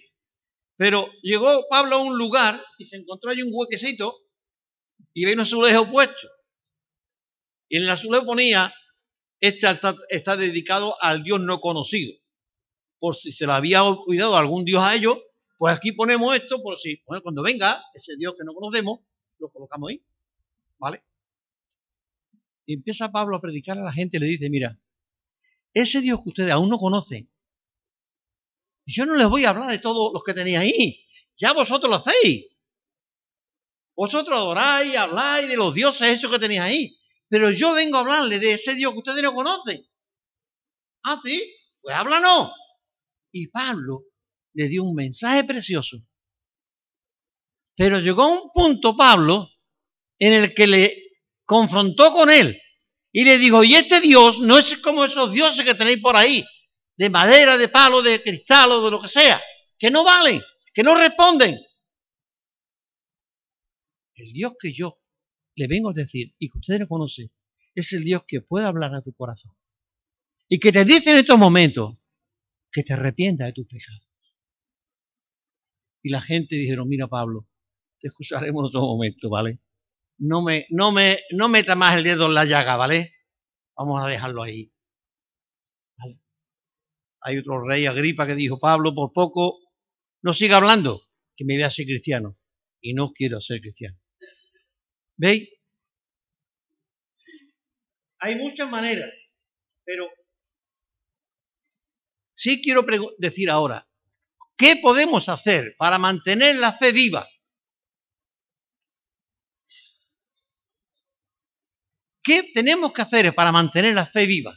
Pero 0.76 1.10
llegó 1.22 1.66
Pablo 1.68 1.96
a 1.96 1.98
un 1.98 2.16
lugar 2.16 2.62
y 2.78 2.84
se 2.84 2.96
encontró 2.96 3.30
ahí 3.30 3.42
un 3.42 3.50
huequecito 3.52 4.16
y 5.12 5.24
vino 5.24 5.34
un 5.34 5.40
azulejo 5.40 5.90
puesto. 5.90 6.28
Y 7.68 7.78
en 7.78 7.84
el 7.84 7.90
azulejo 7.90 8.26
ponía 8.26 8.72
este 9.40 9.66
altar 9.66 9.96
está 10.08 10.36
dedicado 10.36 11.00
al 11.00 11.22
Dios 11.22 11.40
no 11.40 11.60
conocido. 11.60 12.14
Por 12.98 13.16
si 13.16 13.32
se 13.32 13.46
le 13.46 13.52
había 13.52 13.84
olvidado 13.84 14.36
algún 14.36 14.64
Dios 14.64 14.82
a 14.82 14.94
ellos, 14.94 15.18
pues 15.56 15.76
aquí 15.76 15.92
ponemos 15.92 16.34
esto 16.34 16.60
por 16.62 16.78
si 16.78 17.00
cuando 17.02 17.42
venga 17.42 17.82
ese 17.94 18.16
Dios 18.16 18.34
que 18.36 18.44
no 18.44 18.52
conocemos, 18.54 19.00
lo 19.38 19.48
colocamos 19.50 19.90
ahí. 19.90 20.02
¿Vale? 20.78 21.02
Y 22.68 22.74
empieza 22.74 23.10
Pablo 23.10 23.34
a 23.34 23.40
predicar 23.40 23.78
a 23.78 23.82
la 23.82 23.92
gente 23.92 24.18
y 24.18 24.20
le 24.20 24.26
dice, 24.26 24.50
mira, 24.50 24.78
ese 25.72 26.02
Dios 26.02 26.22
que 26.22 26.28
ustedes 26.28 26.52
aún 26.52 26.68
no 26.68 26.76
conocen, 26.76 27.32
yo 28.84 29.06
no 29.06 29.14
les 29.14 29.26
voy 29.26 29.46
a 29.46 29.50
hablar 29.50 29.70
de 29.70 29.78
todos 29.78 30.12
los 30.12 30.22
que 30.22 30.34
tenéis 30.34 30.58
ahí, 30.58 31.06
ya 31.34 31.54
vosotros 31.54 31.88
lo 31.88 31.96
hacéis. 31.96 32.46
Vosotros 33.96 34.38
adoráis, 34.38 34.94
habláis 34.96 35.48
de 35.48 35.56
los 35.56 35.74
dioses 35.74 36.08
esos 36.08 36.30
que 36.30 36.38
tenéis 36.38 36.60
ahí, 36.60 36.98
pero 37.30 37.50
yo 37.50 37.72
vengo 37.72 37.96
a 37.96 38.00
hablarles 38.00 38.38
de 38.38 38.52
ese 38.52 38.74
Dios 38.74 38.92
que 38.92 38.98
ustedes 38.98 39.22
no 39.22 39.32
conocen. 39.32 39.88
¿Ah, 41.04 41.22
sí? 41.24 41.42
Pues 41.80 41.96
háblanos. 41.96 42.52
Y 43.32 43.46
Pablo 43.48 44.04
le 44.52 44.68
dio 44.68 44.84
un 44.84 44.94
mensaje 44.94 45.42
precioso. 45.44 46.06
Pero 47.78 47.98
llegó 47.98 48.24
a 48.24 48.42
un 48.42 48.50
punto, 48.52 48.94
Pablo, 48.94 49.48
en 50.18 50.34
el 50.34 50.52
que 50.52 50.66
le 50.66 51.07
confrontó 51.48 52.12
con 52.12 52.28
él 52.28 52.60
y 53.10 53.24
le 53.24 53.38
dijo, 53.38 53.64
y 53.64 53.74
este 53.74 54.02
Dios 54.02 54.38
no 54.40 54.58
es 54.58 54.76
como 54.76 55.06
esos 55.06 55.32
dioses 55.32 55.64
que 55.64 55.74
tenéis 55.74 55.98
por 56.02 56.14
ahí, 56.14 56.44
de 56.94 57.08
madera, 57.08 57.56
de 57.56 57.68
palo, 57.68 58.02
de 58.02 58.22
cristal 58.22 58.70
o 58.70 58.84
de 58.84 58.90
lo 58.90 59.00
que 59.00 59.08
sea, 59.08 59.40
que 59.78 59.90
no 59.90 60.04
valen, 60.04 60.42
que 60.74 60.82
no 60.82 60.94
responden. 60.94 61.58
El 64.14 64.32
Dios 64.34 64.52
que 64.60 64.74
yo 64.74 65.00
le 65.54 65.66
vengo 65.68 65.88
a 65.88 65.94
decir 65.94 66.34
y 66.38 66.50
que 66.50 66.58
ustedes 66.58 66.80
no 66.80 66.86
conocen 66.86 67.32
es 67.74 67.94
el 67.94 68.04
Dios 68.04 68.24
que 68.28 68.42
puede 68.42 68.66
hablar 68.66 68.94
a 68.94 69.00
tu 69.00 69.14
corazón 69.14 69.56
y 70.50 70.58
que 70.58 70.70
te 70.70 70.84
dice 70.84 71.12
en 71.12 71.16
estos 71.16 71.38
momentos 71.38 71.96
que 72.70 72.82
te 72.82 72.92
arrepientas 72.92 73.46
de 73.46 73.52
tus 73.54 73.66
pecados. 73.66 74.06
Y 76.02 76.10
la 76.10 76.20
gente 76.20 76.56
dijeron, 76.56 76.88
mira 76.88 77.08
Pablo, 77.08 77.48
te 77.98 78.08
escucharemos 78.08 78.60
en 78.60 78.66
otro 78.66 78.82
momento, 78.82 79.30
¿vale? 79.30 79.60
No 80.18 80.42
me, 80.42 80.66
no 80.70 80.92
me, 80.92 81.20
no 81.30 81.48
meta 81.48 81.74
más 81.74 81.96
el 81.96 82.04
dedo 82.04 82.26
en 82.26 82.34
la 82.34 82.44
llaga, 82.44 82.76
¿vale? 82.76 83.14
Vamos 83.76 84.02
a 84.02 84.08
dejarlo 84.08 84.42
ahí. 84.42 84.72
Hay 87.20 87.38
otro 87.38 87.66
rey 87.66 87.86
Agripa 87.86 88.26
que 88.26 88.34
dijo, 88.34 88.58
Pablo, 88.58 88.94
por 88.94 89.12
poco 89.12 89.60
no 90.22 90.32
siga 90.32 90.56
hablando, 90.56 91.02
que 91.36 91.44
me 91.44 91.56
vea 91.56 91.70
ser 91.70 91.86
cristiano. 91.86 92.38
Y 92.80 92.94
no 92.94 93.12
quiero 93.12 93.40
ser 93.40 93.60
cristiano. 93.60 93.98
¿Veis? 95.16 95.48
Hay 98.20 98.34
muchas 98.34 98.68
maneras, 98.68 99.12
pero 99.84 100.08
sí 102.34 102.60
quiero 102.62 102.84
decir 103.18 103.48
ahora, 103.50 103.88
¿qué 104.56 104.76
podemos 104.82 105.28
hacer 105.28 105.74
para 105.78 105.98
mantener 105.98 106.56
la 106.56 106.72
fe 106.72 106.92
viva? 106.92 107.28
¿Qué 112.22 112.50
tenemos 112.52 112.92
que 112.92 113.02
hacer 113.02 113.34
para 113.34 113.52
mantener 113.52 113.94
la 113.94 114.06
fe 114.06 114.26
viva? 114.26 114.56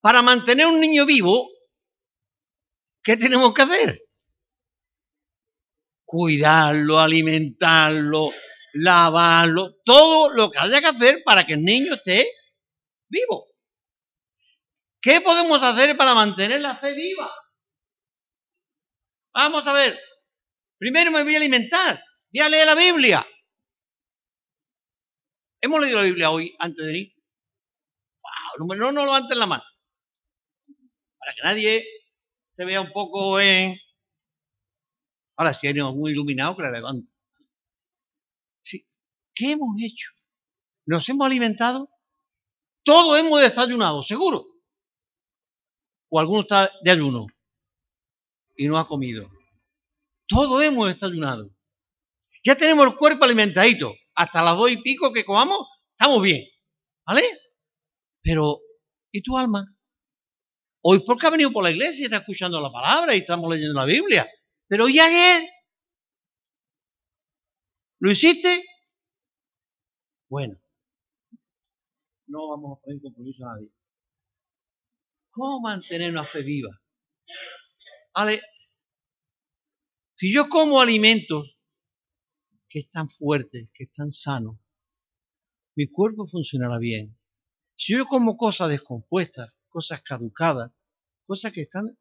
Para 0.00 0.22
mantener 0.22 0.66
un 0.66 0.80
niño 0.80 1.04
vivo, 1.06 1.48
¿qué 3.02 3.16
tenemos 3.16 3.52
que 3.52 3.62
hacer? 3.62 4.00
Cuidarlo, 6.04 6.98
alimentarlo, 6.98 8.30
lavarlo, 8.74 9.74
todo 9.84 10.30
lo 10.30 10.50
que 10.50 10.58
haya 10.58 10.80
que 10.80 10.86
hacer 10.86 11.22
para 11.24 11.44
que 11.44 11.54
el 11.54 11.62
niño 11.62 11.94
esté 11.94 12.30
vivo. 13.08 13.46
¿Qué 15.00 15.20
podemos 15.20 15.62
hacer 15.62 15.96
para 15.96 16.14
mantener 16.14 16.60
la 16.60 16.76
fe 16.76 16.94
viva? 16.94 17.30
Vamos 19.34 19.66
a 19.66 19.72
ver. 19.72 19.98
Primero 20.78 21.10
me 21.10 21.22
voy 21.22 21.34
a 21.34 21.38
alimentar. 21.38 22.02
Voy 22.30 22.42
a 22.42 22.48
la 22.48 22.74
Biblia. 22.74 23.26
¿Hemos 25.60 25.80
leído 25.80 25.98
la 25.98 26.04
Biblia 26.04 26.30
hoy 26.30 26.54
antes 26.58 26.86
de 26.86 26.98
ir? 26.98 27.14
Wow, 28.58 28.76
no, 28.76 28.92
no 28.92 29.04
levanten 29.04 29.38
la 29.38 29.46
mano. 29.46 29.64
Para 31.18 31.34
que 31.34 31.42
nadie 31.42 31.84
se 32.56 32.64
vea 32.64 32.80
un 32.80 32.92
poco 32.92 33.40
en... 33.40 33.78
Ahora, 35.36 35.54
si 35.54 35.66
hay 35.66 35.74
muy 35.74 36.12
iluminado, 36.12 36.56
que 36.56 36.62
la 36.62 36.70
levante. 36.70 37.10
Sí. 38.62 38.86
¿Qué 39.34 39.52
hemos 39.52 39.74
hecho? 39.80 40.10
¿Nos 40.86 41.08
hemos 41.08 41.26
alimentado? 41.26 41.88
Todos 42.82 43.18
hemos 43.18 43.40
desayunado, 43.40 44.02
seguro. 44.02 44.44
O 46.10 46.18
alguno 46.18 46.42
está 46.42 46.70
de 46.82 46.90
ayuno 46.90 47.26
y 48.56 48.66
no 48.66 48.78
ha 48.78 48.86
comido. 48.86 49.30
Todos 50.26 50.62
hemos 50.62 50.88
desayunado. 50.88 51.57
Ya 52.44 52.56
tenemos 52.56 52.86
el 52.86 52.96
cuerpo 52.96 53.24
alimentadito. 53.24 53.94
Hasta 54.14 54.42
las 54.42 54.56
dos 54.56 54.70
y 54.70 54.78
pico 54.78 55.12
que 55.12 55.24
comamos, 55.24 55.66
estamos 55.92 56.22
bien. 56.22 56.44
¿Vale? 57.06 57.22
Pero, 58.22 58.60
¿y 59.12 59.22
tu 59.22 59.36
alma? 59.36 59.64
Hoy 60.82 61.00
porque 61.04 61.26
ha 61.26 61.30
venido 61.30 61.52
por 61.52 61.64
la 61.64 61.70
iglesia 61.70 62.02
y 62.02 62.04
está 62.04 62.18
escuchando 62.18 62.60
la 62.60 62.70
palabra 62.70 63.14
y 63.14 63.18
estamos 63.18 63.50
leyendo 63.50 63.78
la 63.78 63.86
Biblia. 63.86 64.28
Pero 64.68 64.88
¿y 64.88 64.98
ayer? 64.98 65.48
¿Lo 68.00 68.10
hiciste? 68.10 68.62
Bueno, 70.28 70.54
no 72.26 72.50
vamos 72.50 72.78
a 72.78 72.80
poner 72.82 73.00
compromiso 73.00 73.44
a 73.44 73.54
nadie. 73.54 73.72
¿Cómo 75.30 75.60
mantener 75.60 76.10
una 76.10 76.24
fe 76.24 76.42
viva? 76.42 76.70
¿Vale? 78.14 78.42
Si 80.14 80.32
yo 80.32 80.48
como 80.48 80.80
alimentos 80.80 81.57
que 82.68 82.80
están 82.80 83.08
fuertes, 83.10 83.68
que 83.72 83.84
están 83.84 84.10
sanos, 84.10 84.58
mi 85.78 85.86
cuerpo 85.86 86.26
funcionará 86.26 86.78
bien. 86.78 87.16
Si 87.76 87.96
yo 87.96 88.04
como 88.04 88.36
cosas 88.36 88.68
descompuestas, 88.68 89.52
cosas 89.68 90.02
caducadas, 90.02 90.72
cosas 91.22 91.52
que 91.52 91.60
están 91.62 91.96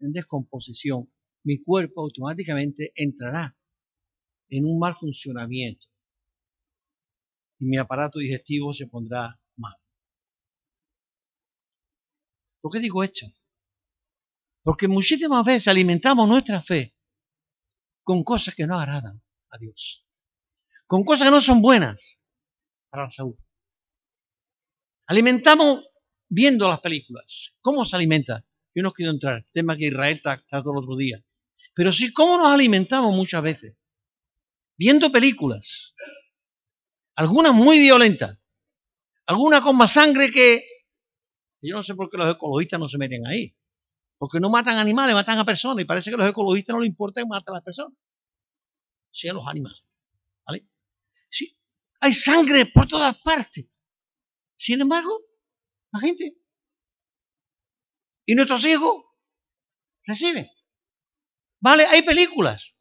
en 0.00 0.12
descomposición, 0.12 1.12
mi 1.44 1.62
cuerpo 1.62 2.00
automáticamente 2.00 2.92
entrará 2.96 3.56
en 4.48 4.64
un 4.64 4.80
mal 4.80 4.96
funcionamiento 4.96 5.86
y 7.60 7.66
mi 7.66 7.76
aparato 7.76 8.18
digestivo 8.18 8.74
se 8.74 8.88
pondrá 8.88 9.40
mal. 9.56 9.76
¿Por 12.60 12.72
qué 12.72 12.80
digo 12.80 13.04
esto? 13.04 13.26
Porque 14.64 14.88
muchísimas 14.88 15.44
veces 15.44 15.68
alimentamos 15.68 16.28
nuestra 16.28 16.60
fe 16.60 16.96
con 18.02 18.24
cosas 18.24 18.56
que 18.56 18.66
no 18.66 18.76
agradan 18.76 19.22
a 19.50 19.58
Dios 19.58 20.04
con 20.90 21.04
cosas 21.04 21.28
que 21.28 21.30
no 21.30 21.40
son 21.40 21.62
buenas 21.62 22.20
para 22.90 23.04
la 23.04 23.10
salud. 23.10 23.36
Alimentamos 25.06 25.84
viendo 26.28 26.68
las 26.68 26.80
películas. 26.80 27.54
¿Cómo 27.60 27.86
se 27.86 27.94
alimenta? 27.94 28.44
Yo 28.74 28.82
no 28.82 28.90
quiero 28.90 29.12
entrar, 29.12 29.46
tema 29.52 29.76
que 29.76 29.86
Israel 29.86 30.20
todo 30.20 30.72
el 30.72 30.78
otro 30.78 30.96
día. 30.96 31.24
Pero 31.76 31.92
sí, 31.92 32.12
¿cómo 32.12 32.38
nos 32.38 32.48
alimentamos 32.48 33.14
muchas 33.14 33.40
veces? 33.40 33.76
Viendo 34.76 35.12
películas. 35.12 35.94
Algunas 37.14 37.54
muy 37.54 37.78
violentas. 37.78 38.40
Algunas 39.26 39.60
con 39.60 39.76
más 39.76 39.92
sangre 39.92 40.32
que... 40.32 40.60
Yo 41.62 41.76
no 41.76 41.84
sé 41.84 41.94
por 41.94 42.10
qué 42.10 42.16
los 42.16 42.34
ecologistas 42.34 42.80
no 42.80 42.88
se 42.88 42.98
meten 42.98 43.28
ahí. 43.28 43.56
Porque 44.18 44.40
no 44.40 44.50
matan 44.50 44.76
animales, 44.76 45.14
matan 45.14 45.38
a 45.38 45.44
personas. 45.44 45.84
Y 45.84 45.86
parece 45.86 46.10
que 46.10 46.16
a 46.16 46.18
los 46.18 46.30
ecologistas 46.30 46.74
no 46.74 46.80
les 46.80 46.88
importa 46.88 47.22
que 47.22 47.28
a 47.30 47.52
las 47.52 47.62
personas. 47.62 47.96
Sí 49.12 49.28
a 49.28 49.34
los 49.34 49.46
animales. 49.46 49.84
Hay 52.00 52.12
sangre 52.14 52.66
por 52.66 52.88
todas 52.88 53.18
partes. 53.20 53.68
Sin 54.56 54.80
embargo, 54.80 55.18
la 55.92 56.00
gente 56.00 56.40
y 58.26 58.34
nuestros 58.34 58.64
hijos 58.64 59.04
reciben. 60.04 60.48
Vale, 61.60 61.84
hay 61.86 62.02
películas 62.02 62.78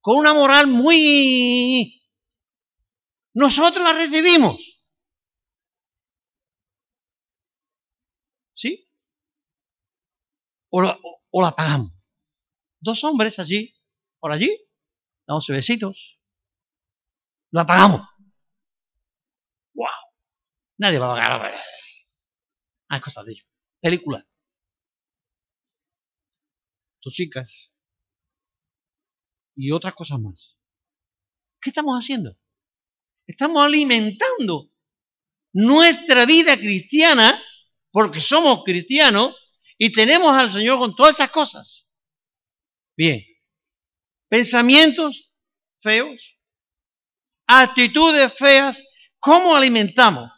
con 0.00 0.16
una 0.16 0.34
moral 0.34 0.66
muy... 0.66 1.96
Nosotros 3.34 3.84
las 3.84 3.94
recibimos. 3.94 4.58
¿Sí? 8.52 8.90
O 10.70 10.82
la, 10.82 10.98
o, 11.30 11.40
la 11.40 11.52
pagamos. 11.54 11.92
Dos 12.80 13.04
hombres 13.04 13.38
allí, 13.38 13.72
por 14.18 14.32
allí, 14.32 14.50
dándose 15.26 15.52
besitos, 15.52 16.18
lo 17.52 17.60
apagamos. 17.60 18.00
¡Wow! 19.80 19.88
Nadie 20.78 20.98
va 20.98 21.12
a 21.12 21.38
pagar. 21.38 21.54
Hay 22.90 23.00
cosas 23.00 23.24
de 23.24 23.32
ello. 23.32 23.44
Película. 23.80 24.26
Tus 27.00 27.14
chicas. 27.14 27.72
Y 29.54 29.72
otras 29.72 29.94
cosas 29.94 30.20
más. 30.20 30.58
¿Qué 31.62 31.70
estamos 31.70 31.98
haciendo? 31.98 32.30
Estamos 33.26 33.64
alimentando 33.64 34.70
nuestra 35.52 36.26
vida 36.26 36.56
cristiana 36.56 37.42
porque 37.90 38.20
somos 38.20 38.62
cristianos 38.64 39.34
y 39.78 39.92
tenemos 39.92 40.36
al 40.36 40.50
Señor 40.50 40.78
con 40.78 40.94
todas 40.94 41.14
esas 41.14 41.30
cosas. 41.30 41.88
Bien, 42.96 43.24
pensamientos 44.28 45.32
feos, 45.80 46.38
actitudes 47.46 48.32
feas, 48.34 48.82
¿cómo 49.20 49.54
alimentamos? 49.54 50.30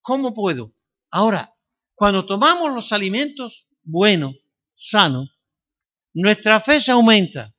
¿Cómo 0.00 0.32
puedo? 0.32 0.72
Ahora, 1.10 1.54
cuando 1.94 2.24
tomamos 2.24 2.72
los 2.72 2.92
alimentos 2.92 3.66
buenos, 3.82 4.34
sanos, 4.74 5.30
nuestra 6.14 6.60
fe 6.60 6.80
se 6.80 6.92
aumenta. 6.92 7.54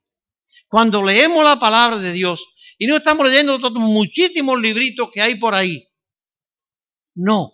Cuando 0.67 1.03
leemos 1.03 1.43
la 1.43 1.59
palabra 1.59 1.97
de 1.97 2.11
Dios 2.13 2.45
y 2.77 2.87
no 2.87 2.97
estamos 2.97 3.27
leyendo 3.27 3.59
muchísimos 3.71 4.59
libritos 4.59 5.09
que 5.11 5.21
hay 5.21 5.35
por 5.35 5.53
ahí. 5.53 5.87
No. 7.15 7.53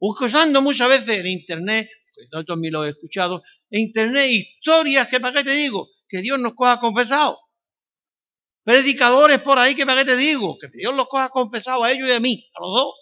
Usando 0.00 0.60
muchas 0.60 0.88
veces 0.88 1.18
en 1.18 1.26
internet, 1.26 1.88
yo 2.32 2.44
también 2.44 2.74
lo 2.74 2.84
he 2.84 2.90
escuchado, 2.90 3.42
en 3.70 3.82
internet 3.82 4.30
historias 4.30 5.08
que 5.08 5.20
para 5.20 5.38
qué 5.38 5.44
te 5.44 5.52
digo, 5.52 5.86
que 6.08 6.20
Dios 6.20 6.38
nos 6.38 6.54
coja 6.54 6.78
confesado. 6.78 7.38
Predicadores 8.68 9.40
por 9.40 9.58
ahí 9.58 9.74
que 9.74 9.86
para 9.86 10.04
qué 10.04 10.10
te 10.10 10.16
digo, 10.18 10.58
que 10.58 10.68
Dios 10.68 10.94
los 10.94 11.08
coja 11.08 11.30
confesado 11.30 11.84
a 11.84 11.90
ellos 11.90 12.06
y 12.06 12.12
a 12.12 12.20
mí, 12.20 12.46
a 12.54 12.60
los 12.60 12.70
dos. 12.74 12.94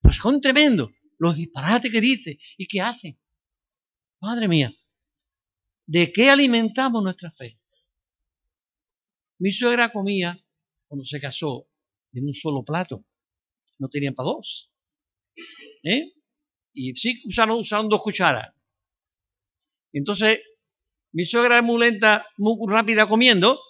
Pues 0.00 0.16
son 0.16 0.40
tremendos 0.40 0.88
los 1.18 1.36
disparates 1.36 1.92
que 1.92 2.00
dice 2.00 2.38
y 2.56 2.66
que 2.66 2.80
hacen. 2.80 3.20
Madre 4.22 4.48
mía, 4.48 4.74
¿de 5.84 6.10
qué 6.10 6.30
alimentamos 6.30 7.02
nuestra 7.02 7.30
fe? 7.30 7.60
Mi 9.38 9.52
suegra 9.52 9.92
comía, 9.92 10.42
cuando 10.88 11.04
se 11.04 11.20
casó, 11.20 11.68
en 12.14 12.28
un 12.28 12.34
solo 12.34 12.64
plato. 12.64 13.04
No 13.76 13.90
tenían 13.90 14.14
para 14.14 14.30
dos. 14.30 14.72
¿Eh? 15.82 16.14
Y 16.72 16.96
sí 16.96 17.22
usaron, 17.26 17.60
usaron 17.60 17.90
dos 17.90 18.00
cucharas. 18.00 18.54
Entonces, 19.92 20.40
mi 21.12 21.26
suegra 21.26 21.58
es 21.58 21.64
muy 21.64 21.80
lenta, 21.80 22.26
muy 22.38 22.56
rápida 22.66 23.06
comiendo, 23.06 23.60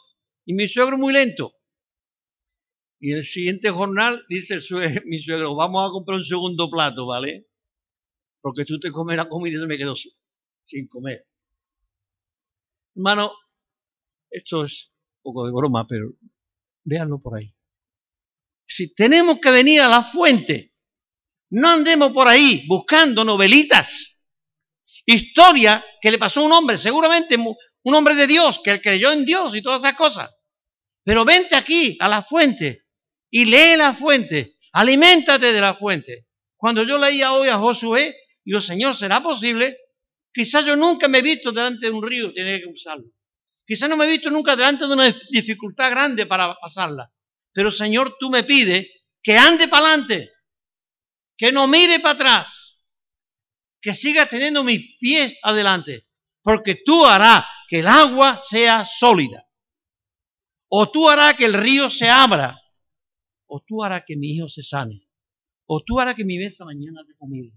y 0.47 0.55
mi 0.55 0.69
suegro 0.69 0.97
muy 0.97 1.13
lento. 1.13 1.55
Y 2.99 3.13
el 3.13 3.25
siguiente 3.25 3.71
jornal 3.71 4.25
dice 4.29 4.59
mi 5.05 5.21
suegro, 5.21 5.55
vamos 5.55 5.87
a 5.87 5.93
comprar 5.93 6.19
un 6.19 6.25
segundo 6.25 6.71
plato, 6.71 7.07
¿vale? 7.07 7.49
Porque 8.41 8.65
tú 8.65 8.79
te 8.79 8.91
comes 8.91 9.17
la 9.17 9.29
comida 9.29 9.57
y 9.57 9.61
yo 9.61 9.67
me 9.67 9.77
quedo 9.77 9.95
sin 10.63 10.87
comer. 10.89 11.27
Hermano, 12.95 13.33
esto 14.31 14.65
es 14.65 14.93
un 15.17 15.33
poco 15.33 15.47
de 15.47 15.53
broma, 15.53 15.87
pero 15.87 16.15
véanlo 16.85 17.19
por 17.19 17.37
ahí. 17.37 17.53
Si 18.67 18.95
tenemos 18.95 19.39
que 19.41 19.51
venir 19.51 19.81
a 19.81 19.89
la 19.89 20.03
fuente, 20.03 20.75
no 21.51 21.69
andemos 21.69 22.13
por 22.13 22.29
ahí 22.29 22.65
buscando 22.67 23.25
novelitas, 23.25 24.31
historia 25.05 25.85
que 26.01 26.11
le 26.11 26.19
pasó 26.19 26.41
a 26.41 26.45
un 26.45 26.53
hombre, 26.53 26.79
seguramente 26.79 27.37
un 27.37 27.95
hombre 27.95 28.15
de 28.15 28.27
Dios, 28.27 28.61
que 28.63 28.81
creyó 28.81 29.13
en 29.13 29.25
Dios 29.25 29.55
y 29.55 29.63
todas 29.63 29.81
esas 29.81 29.95
cosas. 29.95 30.36
Pero 31.07 31.25
vente 31.25 31.55
aquí 31.55 31.97
a 32.01 32.09
la 32.09 32.25
fuente 32.25 32.87
y 33.31 33.45
lee 33.45 33.77
la 33.77 33.95
fuente, 33.95 34.57
aliméntate 34.73 35.53
de 35.53 35.61
la 35.61 35.77
fuente. 35.77 36.27
Cuando 36.57 36.83
yo 36.83 36.99
leía 36.99 37.33
hoy 37.33 37.49
a 37.49 37.59
Josué, 37.59 38.13
digo, 38.45 38.61
Señor, 38.61 38.97
¿será 38.97 39.23
posible? 39.23 39.77
Quizás 40.33 40.67
yo 40.67 40.75
nunca 40.75 41.07
me 41.07 41.19
he 41.19 41.23
visto 41.23 41.53
delante 41.53 41.87
de 41.87 41.93
un 41.93 42.05
río, 42.05 42.33
tiene 42.33 42.61
que 42.61 42.67
usarlo. 42.67 43.05
Quizás 43.65 43.89
no 43.89 43.97
me 43.97 44.05
he 44.05 44.11
visto 44.11 44.33
nunca 44.33 44.57
delante 44.57 44.89
de 44.89 44.95
una 44.95 45.15
dificultad 45.31 45.93
grande 45.93 46.27
para 46.27 46.57
pasarla. 46.57 47.09
Pero 47.53 47.71
Señor, 47.71 48.17
tú 48.19 48.29
me 48.29 48.43
pides 48.43 48.89
que 49.23 49.39
ande 49.39 49.69
para 49.69 49.87
adelante, 49.87 50.33
que 51.37 51.53
no 51.53 51.69
mire 51.69 52.01
para 52.01 52.15
atrás, 52.15 52.81
que 53.81 53.95
siga 53.95 54.27
teniendo 54.27 54.65
mis 54.65 54.99
pies 54.99 55.39
adelante, 55.41 56.09
porque 56.43 56.83
tú 56.85 57.07
harás 57.07 57.45
que 57.69 57.79
el 57.79 57.87
agua 57.87 58.41
sea 58.43 58.85
sólida. 58.85 59.46
O 60.79 60.91
tú 60.91 61.09
harás 61.09 61.33
que 61.39 61.47
el 61.47 61.55
río 61.55 61.89
se 61.89 62.07
abra, 62.07 62.63
o 63.47 63.63
tú 63.67 63.83
harás 63.83 64.05
que 64.07 64.15
mi 64.15 64.33
hijo 64.35 64.47
se 64.47 64.63
sane, 64.63 65.09
o 65.65 65.83
tú 65.83 65.99
harás 65.99 66.15
que 66.15 66.23
mi 66.23 66.37
mesa 66.37 66.67
mañana 66.67 67.03
de 67.03 67.17
comida. 67.17 67.51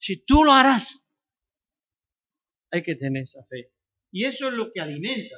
Si 0.00 0.24
tú 0.24 0.42
lo 0.42 0.50
harás, 0.50 1.14
hay 2.72 2.82
que 2.82 2.96
tener 2.96 3.22
esa 3.22 3.44
fe. 3.44 3.72
Y 4.10 4.24
eso 4.24 4.48
es 4.48 4.54
lo 4.54 4.72
que 4.72 4.80
alimenta. 4.80 5.36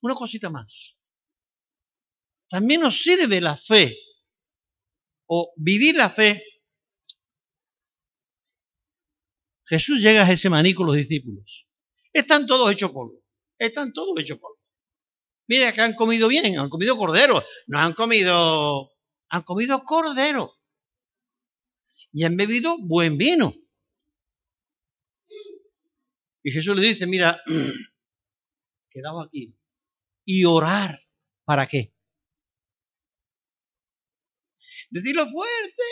Una 0.00 0.14
cosita 0.14 0.48
más. 0.48 0.98
También 2.48 2.80
nos 2.80 3.02
sirve 3.02 3.42
la 3.42 3.58
fe 3.58 3.98
o 5.26 5.52
vivir 5.58 5.94
la 5.96 6.08
fe. 6.08 6.42
Jesús 9.66 9.98
llega 10.00 10.22
a 10.22 10.32
ese 10.32 10.48
maní 10.48 10.72
con 10.72 10.86
los 10.86 10.96
discípulos. 10.96 11.66
Están 12.14 12.46
todos 12.46 12.72
hechos 12.72 12.92
polvo. 12.92 13.22
Están 13.58 13.92
todos 13.92 14.18
hechos 14.18 14.38
polvo. 14.38 14.57
Mira 15.48 15.72
que 15.72 15.80
han 15.80 15.94
comido 15.94 16.28
bien, 16.28 16.58
han 16.58 16.68
comido 16.68 16.96
cordero. 16.96 17.42
No 17.66 17.78
han 17.78 17.94
comido, 17.94 18.92
han 19.30 19.42
comido 19.42 19.82
cordero. 19.82 20.54
Y 22.12 22.24
han 22.24 22.36
bebido 22.36 22.76
buen 22.78 23.16
vino. 23.16 23.54
Y 26.42 26.50
Jesús 26.50 26.76
le 26.78 26.86
dice, 26.86 27.06
mira, 27.06 27.42
quedado 28.90 29.22
aquí. 29.22 29.54
Y 30.24 30.44
orar, 30.44 31.00
¿para 31.44 31.66
qué? 31.66 31.94
Decirlo 34.90 35.26
fuerte. 35.28 35.82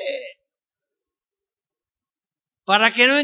Para 2.64 2.92
que 2.92 3.06
no... 3.06 3.14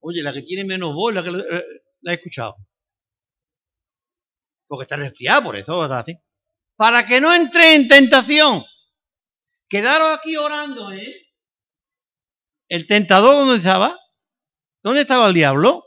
Oye, 0.00 0.22
la 0.22 0.32
que 0.32 0.42
tiene 0.42 0.64
menos 0.64 0.94
voz, 0.94 1.12
la 1.12 1.24
que 1.24 1.30
eh, 1.30 1.64
la 2.00 2.12
he 2.12 2.14
escuchado. 2.14 2.56
Porque 4.72 4.84
está 4.84 4.96
resfriada, 4.96 5.44
por 5.44 5.54
eso. 5.54 5.86
Para 6.76 7.06
que 7.06 7.20
no 7.20 7.34
entre 7.34 7.74
en 7.74 7.88
tentación. 7.88 8.64
Quedaron 9.68 10.18
aquí 10.18 10.34
orando, 10.34 10.90
¿eh? 10.92 11.26
¿El 12.68 12.86
tentador 12.86 13.34
dónde 13.34 13.56
estaba? 13.56 14.00
¿Dónde 14.82 15.02
estaba 15.02 15.28
el 15.28 15.34
diablo? 15.34 15.84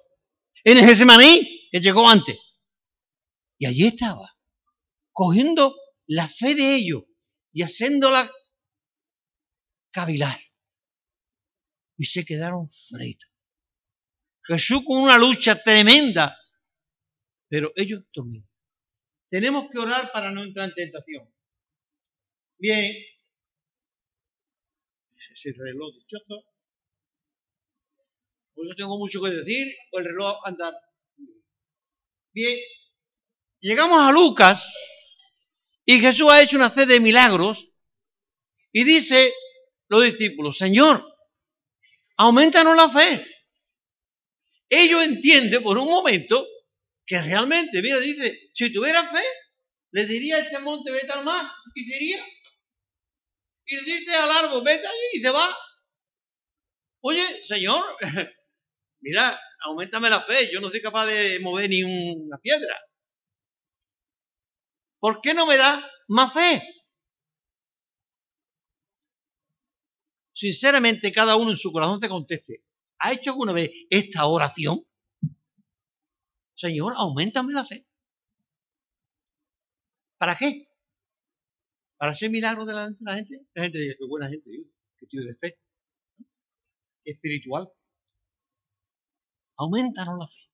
En 0.64 0.78
el 0.78 0.86
Getsemaní, 0.86 1.68
que 1.72 1.80
llegó 1.80 2.08
antes. 2.08 2.38
Y 3.58 3.66
allí 3.66 3.88
estaba, 3.88 4.38
cogiendo 5.12 5.76
la 6.06 6.28
fe 6.28 6.54
de 6.54 6.76
ellos 6.76 7.06
y 7.54 7.64
haciéndola 7.64 8.32
cavilar. 9.90 10.40
Y 11.98 12.06
se 12.06 12.24
quedaron 12.24 12.70
fritos. 12.88 13.32
Jesús 14.44 14.84
con 14.86 15.02
una 15.02 15.18
lucha 15.18 15.60
tremenda, 15.60 16.38
pero 17.50 17.72
ellos 17.76 18.04
dormían. 18.14 18.48
Tenemos 19.30 19.68
que 19.70 19.80
orar 19.80 20.12
para 20.12 20.32
no 20.32 20.44
entrar 20.44 20.70
en 20.70 20.76
tentación. 20.76 21.34
Bien. 22.58 22.96
Ese 25.34 25.52
reloj 25.58 25.94
dichoso. 25.96 26.44
Pues 28.54 28.70
yo 28.70 28.76
tengo 28.76 28.98
mucho 28.98 29.22
que 29.22 29.32
decir, 29.32 29.76
o 29.92 30.00
el 30.00 30.06
reloj 30.06 30.38
anda. 30.46 30.74
Bien. 32.32 32.58
Llegamos 33.60 34.00
a 34.00 34.12
Lucas 34.12 34.76
y 35.86 36.00
Jesús 36.00 36.32
ha 36.32 36.42
hecho 36.42 36.58
una 36.58 36.70
fe 36.70 36.86
de 36.86 37.00
milagros 37.00 37.68
y 38.72 38.84
dice 38.84 39.34
los 39.88 40.04
discípulos, 40.04 40.58
Señor, 40.58 41.04
aumentanos 42.18 42.76
la 42.76 42.90
fe. 42.90 43.26
Ellos 44.70 45.04
entienden 45.04 45.64
por 45.64 45.78
un 45.78 45.88
momento 45.88 46.46
que 47.06 47.22
realmente, 47.22 47.82
mira, 47.82 48.00
dice, 48.00 48.50
si 48.54 48.74
tuviera 48.74 49.10
fe, 49.10 49.24
le 49.92 50.06
diría 50.06 50.38
a 50.38 50.40
este 50.40 50.60
monte, 50.60 50.92
vete 50.92 51.12
al 51.12 51.24
mar, 51.24 51.46
y 51.74 51.86
sería. 51.86 52.26
Y 53.68 53.76
le 53.76 53.82
dice 53.84 54.14
al 54.14 54.30
árbol, 54.30 54.64
vete 54.64 54.88
allí, 54.88 55.08
y 55.14 55.22
se 55.22 55.30
va. 55.30 55.56
Oye, 57.02 57.46
Señor, 57.46 57.84
mira, 59.02 59.40
aumentame 59.66 60.10
la 60.10 60.22
fe, 60.22 60.52
yo 60.52 60.60
no 60.60 60.70
soy 60.70 60.82
capaz 60.82 61.06
de 61.06 61.40
mover 61.40 61.70
ni 61.70 61.84
una 61.84 62.38
piedra. 62.40 62.76
¿Por 65.00 65.22
qué 65.22 65.34
no 65.34 65.46
me 65.46 65.58
da 65.58 65.88
más 66.08 66.34
fe? 66.34 66.64
Sinceramente, 70.34 71.12
cada 71.12 71.36
uno 71.38 71.52
en 71.52 71.58
su 71.58 71.72
corazón 71.72 72.00
se 72.02 72.10
conteste. 72.10 72.64
¿Ha 73.00 73.14
hecho 73.14 73.32
alguna 73.32 73.54
vez 73.54 73.72
esta 73.90 74.26
oración? 74.26 74.86
Señor, 76.56 76.94
aumentame 76.96 77.54
la 77.54 77.66
fe. 77.66 77.86
¿Para 80.18 80.36
qué? 80.36 80.68
¿Para 81.98 82.12
hacer 82.12 82.30
milagros 82.30 82.66
de 82.68 82.74
la, 82.74 82.86
gente? 83.16 83.48
La 83.54 83.64
gente 83.64 83.80
dice, 83.80 83.96
qué 84.00 84.06
buena 84.08 84.30
gente, 84.30 84.50
que 84.98 85.06
tío 85.08 85.22
de 85.22 85.36
fe. 85.36 85.60
Espiritual. 87.04 87.70
Aumentanos 89.58 90.18
la 90.20 90.28
fe. 90.28 90.50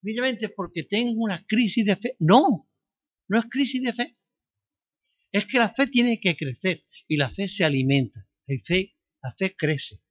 Sencillamente 0.00 0.48
porque 0.48 0.84
tengo 0.84 1.22
una 1.22 1.44
crisis 1.46 1.84
de 1.84 1.96
fe. 1.96 2.16
No, 2.18 2.68
no 3.28 3.38
es 3.38 3.44
crisis 3.46 3.82
de 3.82 3.92
fe. 3.92 4.16
Es 5.32 5.46
que 5.46 5.58
la 5.58 5.72
fe 5.72 5.86
tiene 5.86 6.18
que 6.20 6.36
crecer 6.36 6.84
y 7.06 7.16
la 7.16 7.30
fe 7.30 7.48
se 7.48 7.64
alimenta. 7.64 8.26
Fe, 8.64 8.96
la 9.22 9.32
fe 9.32 9.54
crece. 9.54 10.02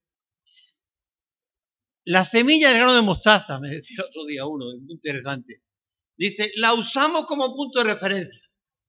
La 2.09 2.25
semilla 2.25 2.69
de 2.69 2.77
grano 2.77 2.95
de 2.95 3.03
mostaza, 3.03 3.59
me 3.59 3.69
decía 3.69 4.03
otro 4.03 4.25
día 4.25 4.43
uno, 4.43 4.65
muy 4.81 4.93
interesante. 4.95 5.61
Dice, 6.17 6.51
la 6.55 6.73
usamos 6.73 7.27
como 7.27 7.55
punto 7.55 7.77
de 7.77 7.93
referencia. 7.93 8.41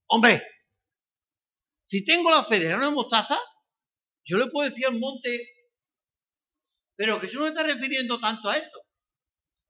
Hombre, 0.07 0.43
si 1.87 2.03
tengo 2.03 2.31
la 2.31 2.45
fe 2.45 2.59
de 2.59 2.69
grano 2.69 2.87
de 2.87 2.95
mostaza, 2.95 3.39
yo 4.25 4.39
le 4.39 4.47
puedo 4.47 4.71
decir 4.71 4.87
al 4.87 4.99
monte, 4.99 5.39
pero 6.97 7.21
que 7.21 7.27
yo 7.29 7.41
no 7.41 7.43
me 7.43 7.51
está 7.51 7.63
refiriendo 7.63 8.19
tanto 8.19 8.49
a 8.49 8.57
esto. 8.57 8.81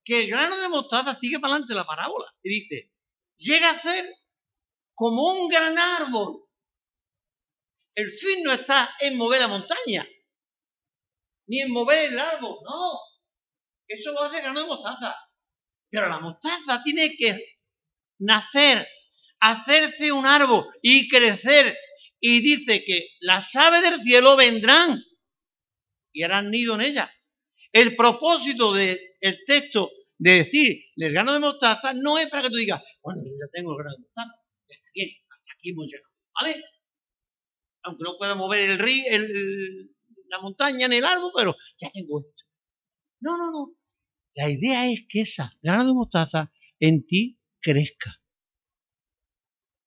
Que 0.05 0.21
el 0.21 0.31
grano 0.31 0.57
de 0.57 0.69
mostaza 0.69 1.19
sigue 1.19 1.41
para 1.41 1.55
adelante 1.55 1.75
la 1.75 1.85
parábola 1.85 2.33
y 2.45 2.51
dice, 2.51 2.93
llega 3.37 3.71
a 3.71 3.81
ser 3.81 4.15
como 4.95 5.25
un 5.25 5.49
gran 5.49 5.77
árbol. 5.77 6.45
El 7.97 8.13
fin 8.13 8.45
no 8.45 8.53
está 8.53 8.95
en 9.01 9.17
mover 9.17 9.41
la 9.41 9.49
montaña, 9.49 10.07
ni 11.49 11.63
en 11.63 11.73
mover 11.73 12.13
el 12.13 12.19
árbol, 12.21 12.57
no. 12.63 13.10
Eso 13.91 14.13
lo 14.13 14.23
hace 14.23 14.37
el 14.37 14.43
grano 14.45 14.61
de 14.61 14.67
mostaza. 14.69 15.17
Pero 15.91 16.09
la 16.09 16.21
mostaza 16.21 16.81
tiene 16.85 17.11
que 17.17 17.37
nacer, 18.21 18.87
hacerse 19.41 20.13
un 20.13 20.25
árbol 20.27 20.65
y 20.81 21.09
crecer 21.09 21.77
y 22.21 22.41
dice 22.41 22.85
que 22.85 23.09
las 23.21 23.57
aves 23.57 23.83
del 23.83 24.01
cielo 24.01 24.37
vendrán 24.37 25.03
y 26.13 26.23
harán 26.23 26.51
nido 26.53 26.77
en 26.77 26.83
ella. 26.83 27.13
El 27.73 27.97
propósito 27.97 28.73
del 28.73 28.99
texto 29.45 29.91
de 30.19 30.45
decir 30.45 30.85
el 30.97 31.13
grano 31.13 31.33
de 31.33 31.41
mostaza 31.41 31.93
no 31.93 32.17
es 32.17 32.29
para 32.31 32.45
que 32.45 32.51
tú 32.51 32.57
digas, 32.59 32.81
bueno, 33.03 33.23
yo 33.25 33.31
ya 33.31 33.51
tengo 33.53 33.73
el 33.73 33.79
grano 33.79 33.97
de 33.97 34.03
mostaza, 34.03 34.41
está 34.69 34.89
bien, 34.95 35.09
hasta 35.29 35.53
aquí 35.57 35.71
hemos 35.71 35.87
llegado, 35.87 36.15
¿vale? 36.41 36.65
Aunque 37.83 38.05
no 38.05 38.19
pueda 38.19 38.35
mover 38.37 38.71
el 38.71 38.79
río, 38.79 39.05
la 40.29 40.39
montaña 40.41 40.87
en 40.87 40.93
el 40.93 41.05
árbol, 41.05 41.33
pero 41.35 41.57
ya 41.81 41.91
tengo 41.91 42.21
esto. 42.21 42.45
No, 43.21 43.37
no, 43.37 43.51
no. 43.51 43.80
La 44.41 44.49
idea 44.49 44.91
es 44.91 45.05
que 45.07 45.21
esa 45.21 45.53
grano 45.61 45.85
de 45.85 45.93
mostaza 45.93 46.51
en 46.79 47.07
ti 47.07 47.39
crezca. 47.61 48.23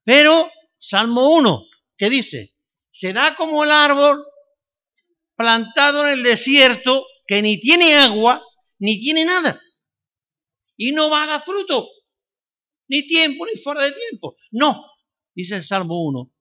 Pero, 0.04 0.48
Salmo 0.78 1.34
1, 1.36 1.66
¿Qué 1.98 2.08
dice? 2.12 2.56
Será 2.92 3.34
como 3.36 3.64
el 3.64 3.72
árbol 3.72 4.24
plantado 5.36 6.06
en 6.06 6.20
el 6.20 6.24
desierto 6.24 7.04
que 7.26 7.42
ni 7.42 7.60
tiene 7.60 7.96
agua 7.96 8.44
ni 8.78 9.00
tiene 9.00 9.26
nada. 9.26 9.60
Y 10.78 10.92
no 10.92 11.10
va 11.10 11.24
a 11.24 11.28
dar 11.28 11.44
fruto. 11.44 11.88
Ni 12.90 13.08
tiempo 13.08 13.48
ni 13.48 13.60
fuera 13.60 13.86
de 13.86 13.92
tiempo. 13.92 14.36
No. 14.52 14.86
Dice 15.34 15.56
el 15.56 15.64
Salmo 15.64 16.06
1. 16.06 16.32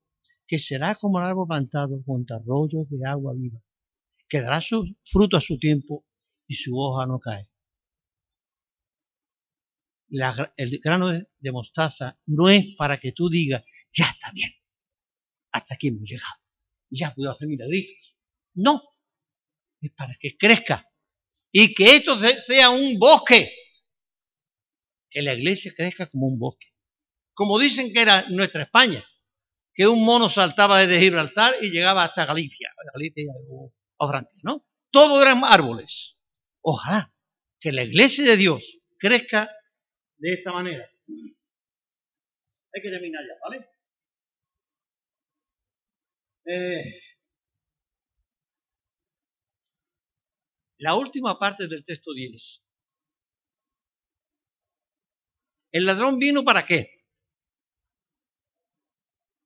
Que 0.46 0.58
será 0.58 0.96
como 0.96 1.18
el 1.18 1.24
árbol 1.24 1.48
plantado 1.48 2.02
junto 2.04 2.34
a 2.34 2.36
arroyos 2.36 2.90
de 2.90 3.06
agua 3.06 3.32
viva. 3.34 3.58
Que 4.28 4.42
dará 4.42 4.60
su 4.60 4.84
fruto 5.02 5.38
a 5.38 5.40
su 5.40 5.58
tiempo 5.58 6.04
y 6.46 6.56
su 6.56 6.76
hoja 6.76 7.06
no 7.06 7.18
cae. 7.18 7.51
El 10.56 10.78
grano 10.78 11.10
de 11.10 11.52
mostaza 11.52 12.18
no 12.26 12.48
es 12.48 12.74
para 12.76 12.98
que 12.98 13.12
tú 13.12 13.28
digas, 13.28 13.62
ya 13.92 14.06
está 14.06 14.30
bien 14.32 14.52
hasta 15.52 15.74
aquí 15.74 15.88
hemos 15.88 16.08
llegado. 16.08 16.34
Ya 16.90 17.14
puedo 17.14 17.30
hacer 17.30 17.48
milagritos. 17.48 18.16
No, 18.54 18.82
es 19.80 19.92
para 19.92 20.14
que 20.18 20.36
crezca 20.36 20.88
y 21.50 21.74
que 21.74 21.96
esto 21.96 22.18
sea 22.46 22.70
un 22.70 22.98
bosque. 22.98 23.50
Que 25.10 25.22
la 25.22 25.34
iglesia 25.34 25.72
crezca 25.76 26.08
como 26.08 26.26
un 26.26 26.38
bosque. 26.38 26.66
Como 27.34 27.58
dicen 27.58 27.92
que 27.92 28.00
era 28.00 28.28
nuestra 28.28 28.62
España, 28.62 29.04
que 29.74 29.86
un 29.86 30.04
mono 30.04 30.28
saltaba 30.28 30.80
desde 30.80 31.00
Gibraltar 31.00 31.54
y 31.62 31.70
llegaba 31.70 32.04
hasta 32.04 32.26
Galicia, 32.26 32.70
Galicia 32.94 33.24
o, 33.48 34.08
Francia, 34.08 34.38
¿no? 34.42 34.66
Todo 34.90 35.22
eran 35.22 35.42
árboles. 35.44 36.18
Ojalá 36.60 37.14
que 37.60 37.72
la 37.72 37.84
iglesia 37.84 38.24
de 38.24 38.36
Dios 38.36 38.80
crezca 38.98 39.50
de 40.22 40.34
esta 40.34 40.52
manera. 40.52 40.88
Hay 42.74 42.80
que 42.80 42.90
terminar 42.90 43.22
ya, 43.26 43.34
¿vale? 43.42 43.68
Eh, 46.46 47.00
la 50.78 50.94
última 50.94 51.38
parte 51.38 51.66
del 51.66 51.84
texto 51.84 52.14
10. 52.14 52.62
¿El 55.72 55.86
ladrón 55.86 56.18
vino 56.20 56.44
para 56.44 56.64
qué? 56.64 57.02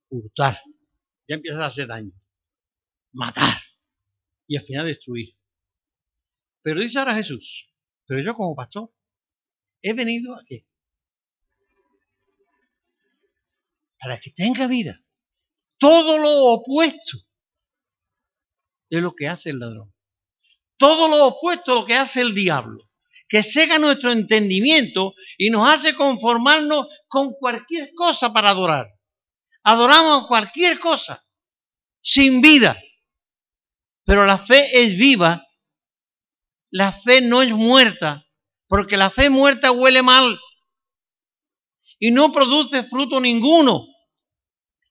Hurtar. 0.09 0.61
Ya 1.27 1.35
empieza 1.35 1.63
a 1.63 1.67
hacer 1.67 1.87
daño. 1.87 2.11
Matar. 3.13 3.57
Y 4.47 4.57
al 4.57 4.63
final 4.63 4.85
destruir. 4.85 5.29
Pero 6.61 6.81
dice 6.81 6.99
ahora 6.99 7.15
Jesús, 7.15 7.73
pero 8.05 8.21
yo 8.21 8.33
como 8.35 8.55
pastor 8.55 8.93
he 9.81 9.93
venido 9.93 10.35
a 10.35 10.43
qué? 10.47 10.66
Para 13.99 14.19
que 14.19 14.31
tenga 14.31 14.67
vida 14.67 15.01
todo 15.77 16.17
lo 16.17 16.53
opuesto 16.53 17.17
de 18.89 19.01
lo 19.01 19.13
que 19.13 19.27
hace 19.27 19.51
el 19.51 19.59
ladrón. 19.59 19.93
Todo 20.77 21.07
lo 21.07 21.25
opuesto 21.25 21.71
a 21.71 21.75
lo 21.75 21.85
que 21.85 21.95
hace 21.95 22.21
el 22.21 22.35
diablo, 22.35 22.89
que 23.27 23.43
cega 23.43 23.79
nuestro 23.79 24.11
entendimiento 24.11 25.13
y 25.37 25.49
nos 25.49 25.67
hace 25.69 25.95
conformarnos 25.95 26.87
con 27.07 27.33
cualquier 27.33 27.93
cosa 27.95 28.31
para 28.31 28.51
adorar. 28.51 28.87
Adoramos 29.63 30.27
cualquier 30.27 30.79
cosa 30.79 31.25
sin 32.01 32.41
vida. 32.41 32.81
Pero 34.05 34.25
la 34.25 34.37
fe 34.37 34.83
es 34.83 34.97
viva, 34.97 35.45
la 36.71 36.93
fe 36.93 37.19
no 37.19 37.41
es 37.41 37.51
muerta, 37.51 38.25
porque 38.69 38.95
la 38.95 39.09
fe 39.09 39.29
muerta 39.29 39.71
huele 39.71 40.01
mal 40.01 40.39
y 41.99 42.11
no 42.11 42.31
produce 42.31 42.83
fruto 42.83 43.19
ninguno 43.19 43.87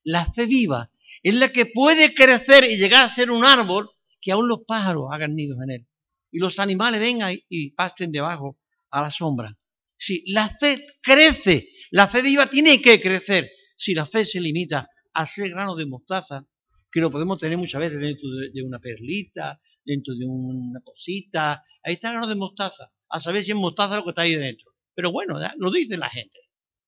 la 0.07 0.25
fe 0.25 0.45
viva 0.45 0.89
es 1.21 1.35
la 1.35 1.51
que 1.51 1.65
puede 1.65 2.13
crecer 2.13 2.63
y 2.63 2.77
llegar 2.77 3.03
a 3.03 3.09
ser 3.09 3.29
un 3.29 3.43
árbol 3.43 3.89
que 4.21 4.31
aún 4.31 4.47
los 4.47 4.59
pájaros 4.65 5.09
hagan 5.11 5.35
nidos 5.35 5.57
en 5.63 5.71
él. 5.71 5.87
Y 6.31 6.39
los 6.39 6.59
animales 6.59 6.99
vengan 6.99 7.37
y 7.49 7.71
pasten 7.71 8.11
debajo 8.11 8.57
a 8.89 9.01
la 9.01 9.11
sombra. 9.11 9.57
Si 9.97 10.23
la 10.31 10.49
fe 10.49 10.85
crece, 11.01 11.69
la 11.91 12.07
fe 12.07 12.21
viva 12.21 12.49
tiene 12.49 12.81
que 12.81 13.01
crecer. 13.01 13.49
Si 13.75 13.93
la 13.93 14.05
fe 14.05 14.25
se 14.25 14.39
limita 14.39 14.89
a 15.13 15.25
ser 15.25 15.49
grano 15.49 15.75
de 15.75 15.85
mostaza, 15.85 16.45
que 16.89 17.01
lo 17.01 17.11
podemos 17.11 17.37
tener 17.37 17.57
muchas 17.57 17.81
veces 17.81 17.99
dentro 17.99 18.29
de, 18.29 18.63
una 18.63 18.79
perlita, 18.79 19.59
dentro 19.83 20.15
de 20.15 20.25
una 20.25 20.79
cosita, 20.81 21.63
ahí 21.83 21.95
está 21.95 22.09
el 22.09 22.13
grano 22.13 22.27
de 22.27 22.35
mostaza, 22.35 22.91
a 23.09 23.19
saber 23.19 23.43
si 23.43 23.51
es 23.51 23.57
mostaza 23.57 23.97
lo 23.97 24.03
que 24.03 24.11
está 24.11 24.21
ahí 24.21 24.35
dentro. 24.35 24.71
Pero 24.93 25.11
bueno, 25.11 25.35
lo 25.57 25.71
dice 25.71 25.97
la 25.97 26.09
gente, 26.09 26.39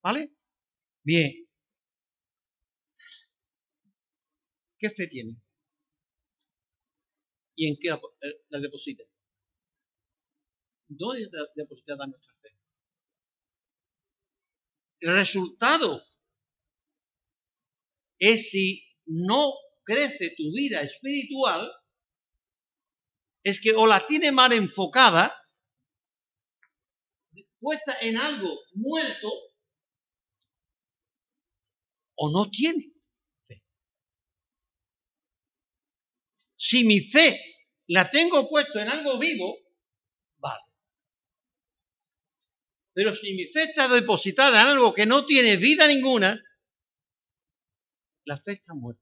¿vale? 0.01 0.31
Bien, 1.03 1.49
¿Qué 4.79 4.89
fe 4.89 5.07
tiene? 5.07 5.35
¿Y 7.55 7.67
en 7.67 7.77
qué 7.79 7.89
la 8.49 8.59
deposita? 8.59 9.03
¿Dónde 10.87 11.29
depositada 11.53 12.07
nuestra 12.07 12.33
fe? 12.41 12.55
El 15.01 15.13
resultado 15.13 16.01
es 18.19 18.49
si 18.49 18.81
no 19.05 19.51
crece 19.83 20.33
tu 20.37 20.51
vida 20.53 20.81
espiritual, 20.81 21.69
es 23.43 23.59
que 23.59 23.73
o 23.75 23.85
la 23.85 24.05
tiene 24.07 24.31
mal 24.31 24.53
enfocada, 24.53 25.35
puesta 27.59 27.99
en 27.99 28.15
algo 28.15 28.59
muerto, 28.73 29.29
o 32.19 32.29
no 32.29 32.49
tiene. 32.49 32.91
Si 36.57 36.83
mi 36.83 36.99
fe 36.99 37.39
la 37.87 38.09
tengo 38.09 38.47
puesto 38.49 38.79
en 38.79 38.89
algo 38.89 39.17
vivo, 39.17 39.57
vale. 40.37 40.61
Pero 42.93 43.15
si 43.15 43.33
mi 43.33 43.45
fe 43.45 43.63
está 43.63 43.87
depositada 43.87 44.61
en 44.61 44.67
algo 44.67 44.93
que 44.93 45.05
no 45.05 45.25
tiene 45.25 45.55
vida 45.55 45.87
ninguna, 45.87 46.43
la 48.25 48.37
fe 48.37 48.53
está 48.53 48.73
muerta. 48.73 49.01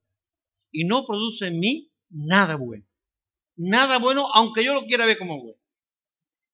Y 0.72 0.86
no 0.86 1.03
produce 1.03 1.47
en 1.47 1.59
mí 1.59 1.91
nada 2.09 2.55
bueno. 2.55 2.86
Nada 3.55 3.97
bueno, 3.97 4.28
aunque 4.36 4.63
yo 4.63 4.76
lo 4.76 4.86
quiera 4.86 5.07
ver 5.07 5.18
como 5.18 5.41
bueno. 5.41 5.59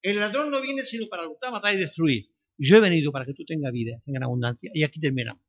El 0.01 0.19
ladrón 0.19 0.49
no 0.49 0.61
viene 0.61 0.83
sino 0.85 1.07
para 1.09 1.23
luchar, 1.23 1.51
matar 1.51 1.73
y 1.73 1.77
destruir. 1.77 2.29
Yo 2.57 2.77
he 2.77 2.79
venido 2.79 3.11
para 3.11 3.25
que 3.25 3.33
tú 3.33 3.43
tengas 3.43 3.73
vida 3.73 4.01
en 4.05 4.23
abundancia. 4.23 4.71
Y 4.73 4.83
aquí 4.83 5.01
terminamos. 5.01 5.43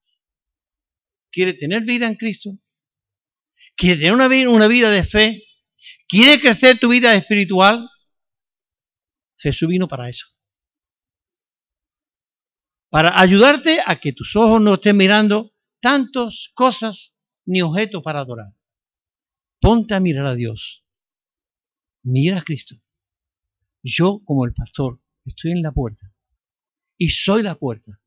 ¿Quiere 1.35 1.55
tener 1.55 1.83
vida 1.83 2.07
en 2.07 2.15
Cristo? 2.15 2.51
¿Quieres 3.75 3.99
tener 3.99 4.13
una 4.49 4.69
vida, 4.69 4.89
de 4.89 5.03
fe? 5.03 5.43
¿Quieres 6.07 6.39
crecer 6.39 6.79
tu 6.79 6.89
vida 6.89 7.13
espiritual? 7.17 7.91
Jesús 9.37 9.69
vino 9.69 9.89
para 9.89 10.09
eso. 10.09 10.27
Para 12.89 13.19
ayudarte 13.19 13.81
a 13.85 13.97
que 13.97 14.13
tus 14.13 14.37
ojos 14.37 14.61
no 14.61 14.75
estén 14.75 14.97
mirando 14.97 15.53
tantas 15.81 16.53
cosas 16.55 17.19
ni 17.47 17.63
objeto 17.63 18.01
para 18.01 18.21
adorar. 18.21 18.55
Ponte 19.59 19.93
a 19.95 19.99
mirar 19.99 20.27
a 20.27 20.37
Dios. 20.37 20.85
Mira 22.05 22.39
a 22.39 22.45
Cristo. 22.45 22.77
Yo, 23.83 24.23
como 24.25 24.45
el 24.45 24.55
pastor, 24.55 25.01
estoy 25.25 25.51
en 25.51 25.63
la 25.63 25.73
puerta. 25.73 26.15
Y 26.97 27.11
soy 27.11 27.43
la 27.43 27.57
puerta. 27.57 28.01